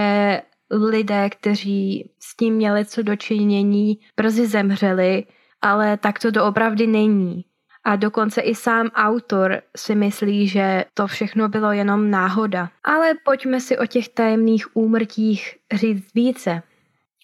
lidé, 0.71 1.31
kteří 1.31 2.11
s 2.21 2.37
tím 2.37 2.55
měli 2.55 2.85
co 2.85 3.03
dočinění, 3.03 3.99
brzy 4.17 4.47
zemřeli, 4.47 5.25
ale 5.63 5.97
tak 5.97 6.19
to 6.19 6.31
doopravdy 6.31 6.87
není. 6.87 7.45
A 7.85 7.97
dokonce 7.97 8.41
i 8.41 8.55
sám 8.55 8.91
autor 8.95 9.63
si 9.77 9.95
myslí, 9.95 10.49
že 10.49 10.85
to 10.95 11.07
všechno 11.07 11.49
bylo 11.49 11.73
jenom 11.73 12.11
náhoda. 12.11 12.71
Ale 12.85 13.13
pojďme 13.25 13.61
si 13.61 13.79
o 13.79 13.87
těch 13.87 14.09
tajemných 14.09 14.77
úmrtích 14.77 15.57
říct 15.73 16.15
více. 16.15 16.63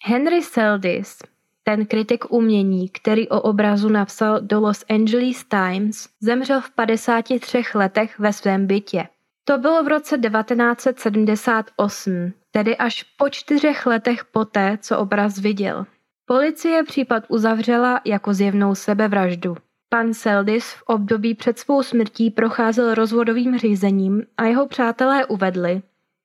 Henry 0.03 0.41
Seldis, 0.41 1.17
ten 1.63 1.85
kritik 1.85 2.31
umění, 2.31 2.89
který 2.89 3.29
o 3.29 3.41
obrazu 3.41 3.89
napsal 3.89 4.41
do 4.41 4.59
Los 4.59 4.85
Angeles 4.89 5.43
Times, 5.43 6.09
zemřel 6.19 6.61
v 6.61 6.71
53 6.71 7.63
letech 7.75 8.19
ve 8.19 8.33
svém 8.33 8.67
bytě. 8.67 9.07
To 9.43 9.57
bylo 9.57 9.83
v 9.83 9.87
roce 9.87 10.17
1978, 10.17 12.33
tedy 12.51 12.77
až 12.77 13.03
po 13.03 13.29
čtyřech 13.29 13.85
letech 13.85 14.25
poté, 14.25 14.77
co 14.81 14.97
obraz 14.97 15.39
viděl. 15.39 15.85
Policie 16.25 16.83
případ 16.83 17.23
uzavřela 17.27 18.01
jako 18.05 18.33
zjevnou 18.33 18.75
sebevraždu. 18.75 19.55
Pan 19.89 20.13
Seldis 20.13 20.71
v 20.71 20.83
období 20.85 21.35
před 21.35 21.59
svou 21.59 21.83
smrtí 21.83 22.29
procházel 22.29 22.93
rozvodovým 22.93 23.57
řízením 23.57 24.23
a 24.37 24.43
jeho 24.45 24.67
přátelé 24.67 25.25
uvedli, 25.25 25.81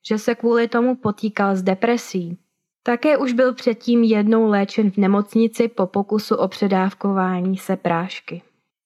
že 0.08 0.18
se 0.18 0.34
kvůli 0.34 0.68
tomu 0.68 0.96
potýkal 0.96 1.56
s 1.56 1.62
depresí. 1.62 2.38
Také 2.82 3.16
už 3.16 3.32
byl 3.32 3.54
předtím 3.54 4.02
jednou 4.02 4.48
léčen 4.48 4.90
v 4.90 4.96
nemocnici 4.96 5.68
po 5.68 5.86
pokusu 5.86 6.36
o 6.36 6.48
předávkování 6.48 7.56
se 7.56 7.76
prášky. 7.76 8.42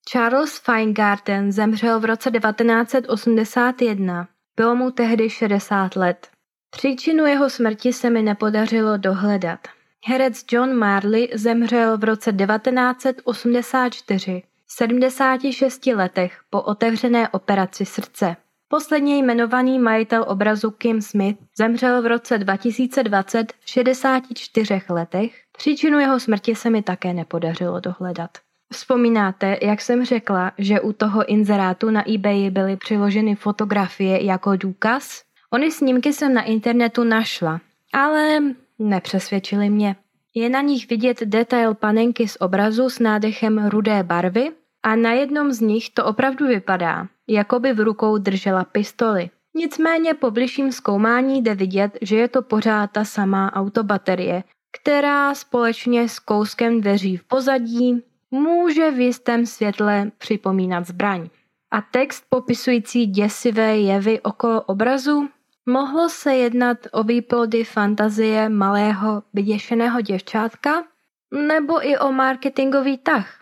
Charles 0.08 0.58
Feingarten 0.58 1.52
zemřel 1.52 2.00
v 2.00 2.04
roce 2.04 2.30
1981. 2.30 4.28
Bylo 4.56 4.74
mu 4.74 4.90
tehdy 4.90 5.30
60 5.30 5.96
let. 5.96 6.29
Příčinu 6.70 7.26
jeho 7.26 7.50
smrti 7.50 7.92
se 7.92 8.10
mi 8.10 8.22
nepodařilo 8.22 8.96
dohledat. 8.96 9.60
Herec 10.06 10.44
John 10.52 10.74
Marley 10.74 11.28
zemřel 11.34 11.98
v 11.98 12.04
roce 12.04 12.32
1984 12.32 14.42
v 14.66 14.72
76 14.72 15.86
letech 15.86 16.40
po 16.50 16.62
otevřené 16.62 17.28
operaci 17.28 17.86
srdce. 17.86 18.36
Posledně 18.68 19.16
jmenovaný 19.16 19.78
majitel 19.78 20.24
obrazu 20.28 20.70
Kim 20.70 21.02
Smith 21.02 21.38
zemřel 21.58 22.02
v 22.02 22.06
roce 22.06 22.38
2020 22.38 23.52
v 23.52 23.70
64 23.70 24.80
letech. 24.88 25.34
Příčinu 25.58 25.98
jeho 25.98 26.20
smrti 26.20 26.54
se 26.54 26.70
mi 26.70 26.82
také 26.82 27.14
nepodařilo 27.14 27.80
dohledat. 27.80 28.30
Vzpomínáte, 28.72 29.58
jak 29.62 29.80
jsem 29.80 30.04
řekla, 30.04 30.52
že 30.58 30.80
u 30.80 30.92
toho 30.92 31.24
inzerátu 31.24 31.90
na 31.90 32.14
eBay 32.14 32.50
byly 32.50 32.76
přiloženy 32.76 33.34
fotografie 33.34 34.24
jako 34.24 34.56
důkaz? 34.56 35.22
Ony 35.52 35.70
snímky 35.70 36.12
jsem 36.12 36.34
na 36.34 36.42
internetu 36.42 37.04
našla, 37.04 37.60
ale 37.92 38.38
nepřesvědčily 38.78 39.70
mě. 39.70 39.96
Je 40.34 40.48
na 40.48 40.60
nich 40.60 40.88
vidět 40.88 41.22
detail 41.22 41.74
panenky 41.74 42.28
z 42.28 42.36
obrazu 42.40 42.90
s 42.90 42.98
nádechem 42.98 43.66
rudé 43.66 44.02
barvy 44.02 44.50
a 44.82 44.96
na 44.96 45.12
jednom 45.12 45.52
z 45.52 45.60
nich 45.60 45.90
to 45.90 46.04
opravdu 46.04 46.46
vypadá, 46.46 47.08
jako 47.28 47.60
by 47.60 47.72
v 47.72 47.80
rukou 47.80 48.18
držela 48.18 48.64
pistoli. 48.64 49.30
Nicméně 49.54 50.14
po 50.14 50.30
bližším 50.30 50.72
zkoumání 50.72 51.42
jde 51.42 51.54
vidět, 51.54 51.98
že 52.02 52.16
je 52.16 52.28
to 52.28 52.42
pořád 52.42 52.90
ta 52.90 53.04
samá 53.04 53.52
autobaterie, 53.52 54.44
která 54.72 55.34
společně 55.34 56.08
s 56.08 56.18
kouskem 56.18 56.80
dveří 56.80 57.16
v 57.16 57.24
pozadí 57.24 58.02
může 58.30 58.90
v 58.90 59.00
jistém 59.00 59.46
světle 59.46 60.10
připomínat 60.18 60.86
zbraň. 60.86 61.28
A 61.70 61.80
text 61.80 62.24
popisující 62.28 63.06
děsivé 63.06 63.78
jevy 63.78 64.20
okolo 64.20 64.62
obrazu 64.62 65.28
Mohlo 65.66 66.08
se 66.08 66.34
jednat 66.34 66.78
o 66.92 67.02
výplody 67.02 67.64
fantazie 67.64 68.48
malého 68.48 69.22
vyděšeného 69.34 70.00
děvčátka 70.00 70.84
nebo 71.48 71.86
i 71.86 71.98
o 71.98 72.12
marketingový 72.12 72.98
tah. 72.98 73.40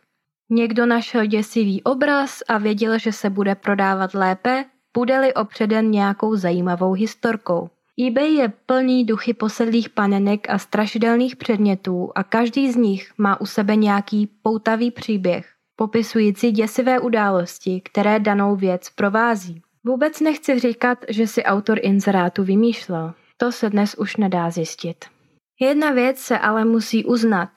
Někdo 0.51 0.87
našel 0.87 1.27
děsivý 1.27 1.83
obraz 1.83 2.43
a 2.49 2.59
věděl, 2.59 2.99
že 2.99 3.13
se 3.13 3.31
bude 3.31 3.55
prodávat 3.55 4.15
lépe, 4.15 4.65
bude-li 4.95 5.35
opředen 5.35 5.91
nějakou 5.91 6.37
zajímavou 6.37 6.93
historkou. 6.93 7.71
eBay 8.09 8.35
je 8.35 8.53
plný 8.67 9.05
duchy 9.05 9.35
posedlých 9.35 9.89
panenek 9.89 10.51
a 10.51 10.59
strašidelných 10.59 11.37
předmětů 11.37 12.11
a 12.15 12.23
každý 12.25 12.73
z 12.73 12.77
nich 12.77 13.13
má 13.19 13.41
u 13.41 13.47
sebe 13.47 13.77
nějaký 13.77 14.27
poutavý 14.43 14.91
příběh, 14.91 15.47
popisující 15.77 16.51
děsivé 16.51 17.01
události, 17.01 17.81
které 17.81 18.21
danou 18.21 18.57
věc 18.57 18.91
provází. 18.91 19.63
Vůbec 19.89 20.21
nechci 20.21 20.59
říkat, 20.59 20.99
že 21.09 21.27
si 21.27 21.45
autor 21.45 21.79
inzerátu 21.83 22.45
vymýšlel. 22.45 23.15
To 23.37 23.53
se 23.53 23.71
dnes 23.71 23.95
už 23.95 24.17
nedá 24.17 24.51
zjistit. 24.51 25.05
Jedna 25.61 25.91
věc 25.91 26.19
se 26.19 26.39
ale 26.39 26.65
musí 26.65 27.05
uznat. 27.05 27.51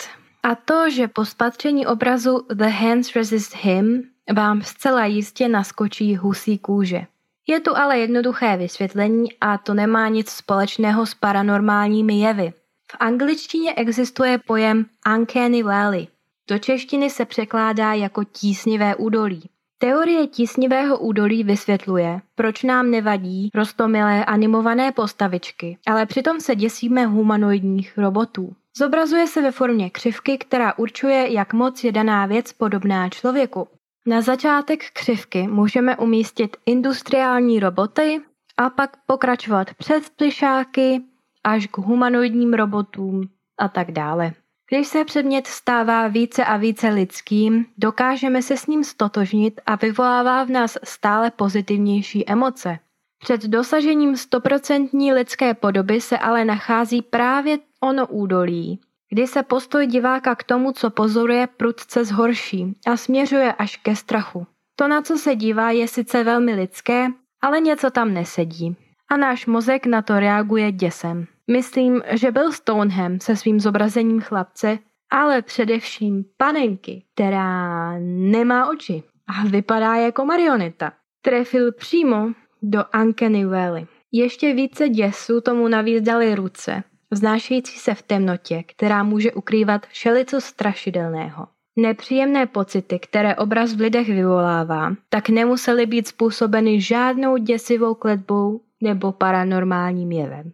A 0.43 0.55
to, 0.55 0.89
že 0.89 1.07
po 1.07 1.25
spatření 1.25 1.87
obrazu 1.87 2.45
The 2.53 2.67
Hands 2.67 3.15
Resist 3.15 3.55
Him 3.55 4.03
vám 4.35 4.61
zcela 4.61 5.05
jistě 5.05 5.47
naskočí 5.47 6.15
husí 6.15 6.57
kůže. 6.57 7.01
Je 7.47 7.59
tu 7.59 7.77
ale 7.77 7.99
jednoduché 7.99 8.57
vysvětlení 8.57 9.29
a 9.41 9.57
to 9.57 9.73
nemá 9.73 10.07
nic 10.07 10.29
společného 10.29 11.05
s 11.05 11.13
paranormálními 11.13 12.19
jevy. 12.19 12.53
V 12.91 12.95
angličtině 12.99 13.73
existuje 13.73 14.37
pojem 14.37 14.85
Uncanny 15.15 15.63
Valley. 15.63 16.07
Do 16.49 16.59
češtiny 16.59 17.09
se 17.09 17.25
překládá 17.25 17.93
jako 17.93 18.23
tísnivé 18.23 18.95
údolí. 18.95 19.49
Teorie 19.81 20.27
tísnivého 20.27 20.99
údolí 20.99 21.43
vysvětluje, 21.43 22.21
proč 22.35 22.63
nám 22.63 22.91
nevadí 22.91 23.49
rostomilé 23.55 24.25
animované 24.25 24.91
postavičky, 24.91 25.77
ale 25.87 26.05
přitom 26.05 26.39
se 26.39 26.55
děsíme 26.55 27.05
humanoidních 27.05 27.97
robotů. 27.97 28.55
Zobrazuje 28.77 29.27
se 29.27 29.41
ve 29.41 29.51
formě 29.51 29.89
křivky, 29.89 30.37
která 30.37 30.77
určuje, 30.77 31.33
jak 31.33 31.53
moc 31.53 31.83
je 31.83 31.91
daná 31.91 32.25
věc 32.25 32.53
podobná 32.53 33.09
člověku. 33.09 33.67
Na 34.05 34.21
začátek 34.21 34.79
křivky 34.93 35.47
můžeme 35.47 35.97
umístit 35.97 36.57
industriální 36.65 37.59
roboty 37.59 38.21
a 38.57 38.69
pak 38.69 38.97
pokračovat 39.05 39.73
přes 39.73 40.09
plišáky 40.09 41.01
až 41.43 41.67
k 41.67 41.77
humanoidním 41.77 42.53
robotům 42.53 43.23
a 43.59 43.67
tak 43.67 43.91
dále. 43.91 44.33
Když 44.73 44.87
se 44.87 45.05
předmět 45.05 45.47
stává 45.47 46.07
více 46.07 46.45
a 46.45 46.57
více 46.57 46.89
lidským, 46.89 47.65
dokážeme 47.77 48.41
se 48.41 48.57
s 48.57 48.67
ním 48.67 48.83
stotožnit 48.83 49.61
a 49.65 49.75
vyvolává 49.75 50.43
v 50.43 50.49
nás 50.49 50.77
stále 50.83 51.31
pozitivnější 51.31 52.29
emoce. 52.29 52.79
Před 53.19 53.41
dosažením 53.41 54.17
stoprocentní 54.17 55.13
lidské 55.13 55.53
podoby 55.53 56.01
se 56.01 56.17
ale 56.17 56.45
nachází 56.45 57.01
právě 57.01 57.57
ono 57.79 58.07
údolí, 58.07 58.79
kdy 59.09 59.27
se 59.27 59.43
postoj 59.43 59.87
diváka 59.87 60.35
k 60.35 60.43
tomu, 60.43 60.71
co 60.71 60.89
pozoruje, 60.89 61.47
prudce 61.47 62.05
zhorší 62.05 62.75
a 62.87 62.97
směřuje 62.97 63.53
až 63.53 63.77
ke 63.77 63.95
strachu. 63.95 64.47
To, 64.75 64.87
na 64.87 65.01
co 65.01 65.17
se 65.17 65.35
dívá, 65.35 65.71
je 65.71 65.87
sice 65.87 66.23
velmi 66.23 66.53
lidské, 66.53 67.07
ale 67.41 67.59
něco 67.59 67.91
tam 67.91 68.13
nesedí. 68.13 68.75
A 69.09 69.17
náš 69.17 69.45
mozek 69.45 69.85
na 69.85 70.01
to 70.01 70.19
reaguje 70.19 70.71
děsem. 70.71 71.27
Myslím, 71.51 72.01
že 72.11 72.31
byl 72.31 72.51
Stoneham 72.51 73.19
se 73.19 73.35
svým 73.35 73.59
zobrazením 73.59 74.21
chlapce, 74.21 74.79
ale 75.09 75.41
především 75.41 76.25
panenky, 76.37 77.03
která 77.13 77.93
nemá 77.99 78.69
oči 78.69 79.03
a 79.27 79.47
vypadá 79.47 79.95
jako 79.95 80.25
marioneta. 80.25 80.91
Trefil 81.21 81.71
přímo 81.71 82.31
do 82.61 82.83
Uncanny 83.01 83.45
Valley. 83.45 83.87
Ještě 84.11 84.53
více 84.53 84.89
děsu 84.89 85.41
tomu 85.41 85.67
navíc 85.67 86.03
dali 86.03 86.35
ruce, 86.35 86.83
vznášející 87.11 87.79
se 87.79 87.93
v 87.93 88.01
temnotě, 88.01 88.63
která 88.67 89.03
může 89.03 89.31
ukrývat 89.31 89.85
všelico 89.85 90.41
strašidelného. 90.41 91.47
Nepříjemné 91.75 92.45
pocity, 92.45 92.99
které 92.99 93.35
obraz 93.35 93.73
v 93.73 93.79
lidech 93.79 94.07
vyvolává, 94.07 94.93
tak 95.09 95.29
nemusely 95.29 95.85
být 95.85 96.07
způsobeny 96.07 96.81
žádnou 96.81 97.37
děsivou 97.37 97.93
kletbou 97.93 98.61
nebo 98.81 99.11
paranormálním 99.11 100.11
jevem. 100.11 100.51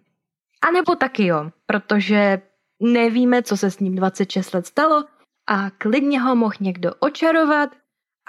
A 0.62 0.72
nebo 0.72 0.96
taky 0.96 1.26
jo, 1.26 1.52
protože 1.65 2.41
nevíme, 2.80 3.43
co 3.43 3.58
se 3.58 3.72
s 3.72 3.80
ním 3.80 3.96
26 3.96 4.54
let 4.54 4.65
stalo 4.65 5.04
a 5.50 5.70
klidně 5.70 6.22
ho 6.22 6.36
mohl 6.36 6.56
někdo 6.60 6.91
očarovat 7.00 7.70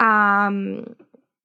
a 0.01 0.49
mm, 0.49 0.83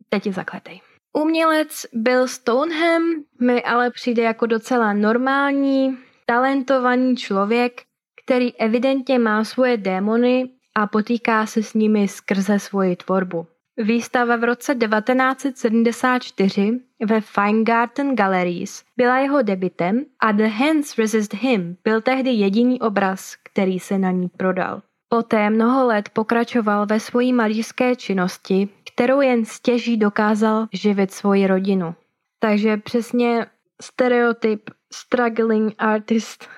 teď 0.09 0.27
je 0.27 0.33
zakletej. 0.33 0.81
Umělec 1.17 1.87
byl 1.93 2.29
Stoneham, 2.29 3.03
mi 3.41 3.63
ale 3.63 3.91
přijde 3.91 4.23
jako 4.23 4.47
docela 4.47 4.93
normální, 4.93 5.99
talentovaný 6.27 7.17
člověk, 7.17 7.83
který 8.25 8.57
evidentně 8.57 9.19
má 9.19 9.45
svoje 9.45 9.77
démony 9.77 10.51
a 10.75 10.87
potýká 10.87 11.47
se 11.47 11.63
s 11.63 11.75
nimi 11.75 12.09
skrze 12.09 12.59
svoji 12.59 12.97
tvorbu. 12.97 13.47
Výstava 13.77 14.37
v 14.37 14.45
roce 14.45 14.75
1974 14.75 16.81
ve 17.07 17.21
Feingarten 17.21 18.15
Galleries 18.15 18.85
byla 18.97 19.19
jeho 19.19 19.43
debitem 19.43 20.05
a 20.21 20.33
The 20.33 20.47
Hands 20.47 20.99
Resist 20.99 21.35
Him 21.35 21.77
byl 21.85 22.01
tehdy 22.01 22.31
jediný 22.31 22.81
obraz, 22.81 23.37
který 23.43 23.81
se 23.81 23.99
na 23.99 24.11
ní 24.11 24.29
prodal. 24.29 24.83
Poté 25.09 25.51
mnoho 25.51 25.87
let 25.87 26.09
pokračoval 26.09 26.87
ve 26.87 27.01
své 27.01 27.33
malířské 27.33 27.97
činnosti, 27.97 28.69
kterou 28.95 29.21
jen 29.21 29.45
stěží 29.45 29.97
dokázal 29.97 30.67
živit 30.73 31.13
svoji 31.13 31.47
rodinu. 31.47 31.95
Takže 32.39 32.77
přesně 32.77 33.47
stereotyp 33.83 34.71
struggling 34.93 35.75
artist. 35.79 36.49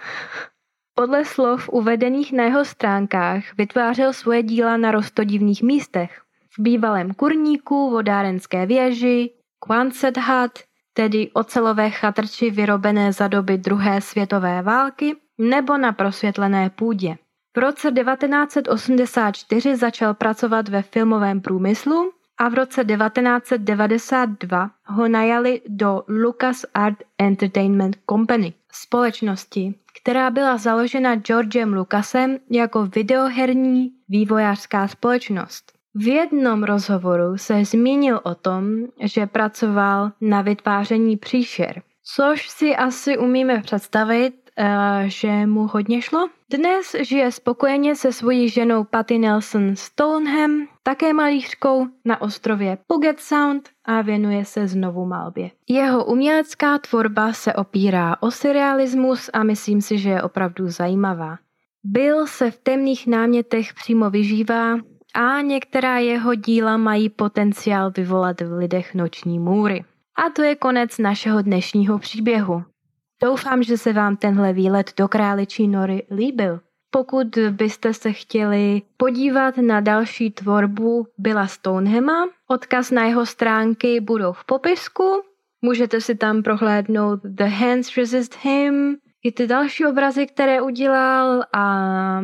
Podle 0.94 1.24
slov 1.24 1.68
uvedených 1.68 2.33
na 2.33 2.44
jeho 2.44 2.64
stránkách 2.64 3.42
vytvářel 3.59 4.12
svoje 4.12 4.42
díla 4.42 4.76
na 4.76 4.90
rostodivných 4.90 5.62
místech. 5.62 6.25
V 6.58 6.62
bývalém 6.62 7.14
kurníku, 7.14 7.90
vodárenské 7.90 8.66
věži, 8.66 9.30
Quonset 9.58 10.16
Hut, 10.16 10.52
tedy 10.92 11.30
ocelové 11.32 11.90
chatrči 11.90 12.50
vyrobené 12.50 13.12
za 13.12 13.28
doby 13.28 13.58
druhé 13.58 14.00
světové 14.00 14.62
války, 14.62 15.16
nebo 15.38 15.76
na 15.76 15.92
prosvětlené 15.92 16.70
půdě. 16.70 17.16
V 17.56 17.58
roce 17.58 17.92
1984 17.92 19.76
začal 19.76 20.14
pracovat 20.14 20.68
ve 20.68 20.82
filmovém 20.82 21.40
průmyslu 21.40 22.12
a 22.38 22.48
v 22.48 22.54
roce 22.54 22.84
1992 22.84 24.70
ho 24.84 25.08
najali 25.08 25.60
do 25.68 26.02
Lucas 26.08 26.64
Art 26.74 26.98
Entertainment 27.18 27.96
Company, 28.10 28.54
společnosti, 28.72 29.74
která 30.02 30.30
byla 30.30 30.56
založena 30.56 31.14
Georgem 31.16 31.72
Lucasem 31.72 32.36
jako 32.50 32.86
videoherní 32.86 33.92
vývojářská 34.08 34.88
společnost. 34.88 35.75
V 35.98 36.09
jednom 36.09 36.62
rozhovoru 36.62 37.38
se 37.38 37.64
zmínil 37.64 38.20
o 38.22 38.35
tom, 38.35 38.76
že 39.00 39.26
pracoval 39.26 40.12
na 40.20 40.42
vytváření 40.42 41.16
příšer, 41.16 41.82
což 42.16 42.48
si 42.48 42.76
asi 42.76 43.18
umíme 43.18 43.61
představit, 43.62 44.35
eh, 44.59 45.04
že 45.06 45.46
mu 45.46 45.66
hodně 45.66 46.02
šlo. 46.02 46.28
Dnes 46.50 46.96
žije 47.00 47.32
spokojeně 47.32 47.96
se 47.96 48.12
svojí 48.12 48.48
ženou 48.48 48.85
Patty 48.85 49.18
Nelson 49.18 49.76
Stoneham, 49.76 50.68
také 50.82 51.12
malířkou 51.12 51.87
na 52.04 52.22
ostrově 52.22 52.78
Puget 52.87 53.20
Sound 53.20 53.68
a 53.85 54.02
věnuje 54.02 54.44
se 54.44 54.68
znovu 54.68 55.06
malbě. 55.06 55.50
Jeho 55.68 56.04
umělecká 56.04 56.78
tvorba 56.78 57.32
se 57.32 57.54
opírá 57.54 58.16
o 58.20 58.30
surrealismus 58.30 59.30
a 59.32 59.42
myslím 59.42 59.80
si, 59.80 59.98
že 59.98 60.11
je 60.11 60.22
opravdu 60.22 60.68
zajímavá. 60.68 61.38
Bill 61.85 62.26
se 62.26 62.50
v 62.50 62.59
temných 62.59 63.06
námětech 63.06 63.74
přímo 63.74 64.11
vyžívá 64.11 64.76
a 65.16 65.40
některá 65.40 65.98
jeho 65.98 66.35
díla 66.35 66.76
mají 66.76 67.09
potenciál 67.09 67.90
vyvolat 67.96 68.40
v 68.40 68.52
lidech 68.52 68.94
noční 68.94 69.38
můry. 69.38 69.85
A 70.26 70.31
to 70.31 70.42
je 70.42 70.55
konec 70.57 70.98
našeho 70.98 71.42
dnešního 71.42 71.98
příběhu. 71.98 72.62
Doufám, 73.22 73.62
že 73.62 73.79
se 73.79 73.92
vám 73.92 74.16
tenhle 74.16 74.52
výlet 74.52 74.92
do 74.96 75.09
Králičí 75.09 75.68
nory 75.68 76.02
líbil. 76.11 76.61
Pokud 76.90 77.38
byste 77.50 77.94
se 77.94 78.12
chtěli 78.12 78.83
podívat 78.96 79.57
na 79.57 79.81
další 79.81 80.31
tvorbu 80.31 81.07
Billa 81.18 81.46
Stonehama, 81.46 82.29
odkaz 82.48 82.90
na 82.90 83.05
jeho 83.05 83.26
stránky 83.26 84.00
budou 84.00 84.33
v 84.33 84.44
popisku. 84.44 85.22
Můžete 85.62 86.00
si 86.00 86.14
tam 86.14 86.42
prohlédnout 86.42 87.20
The 87.24 87.44
Hands 87.44 87.96
Resist 87.96 88.38
Him, 88.42 88.96
i 89.24 89.33
ty 89.33 89.46
další 89.46 89.87
obrazy, 89.87 90.26
které 90.26 90.62
udělal 90.62 91.44
a 91.55 92.20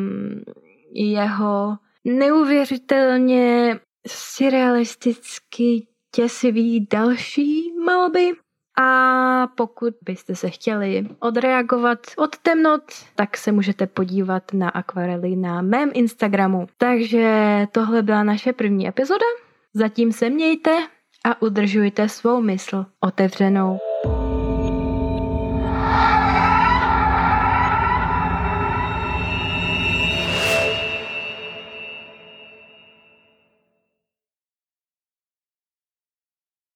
jeho 0.95 1.77
neuvěřitelně 2.05 3.79
surrealisticky 4.09 5.87
děsivý 6.17 6.87
další 6.91 7.73
malby. 7.85 8.33
A 8.79 9.47
pokud 9.47 9.95
byste 10.05 10.35
se 10.35 10.51
chtěli 10.51 11.09
odreagovat 11.21 11.99
od 12.17 12.39
temnot, 12.39 12.83
tak 13.15 13.37
se 13.37 13.53
můžete 13.53 13.87
podívat 13.87 14.43
na 14.53 14.69
akvarely 14.69 15.37
na 15.37 15.63
mém 15.63 15.91
Instagramu. 15.95 16.67
Takže 16.79 17.67
tohle 17.73 18.03
byla 18.03 18.23
naše 18.23 18.53
první 18.53 18.89
epizoda. 18.89 19.27
Zatím 19.75 20.13
se 20.13 20.31
mějte 20.31 20.77
a 21.25 21.43
udržujte 21.43 22.09
svou 22.09 22.41
mysl 22.41 22.87
otevřenou. 23.01 23.79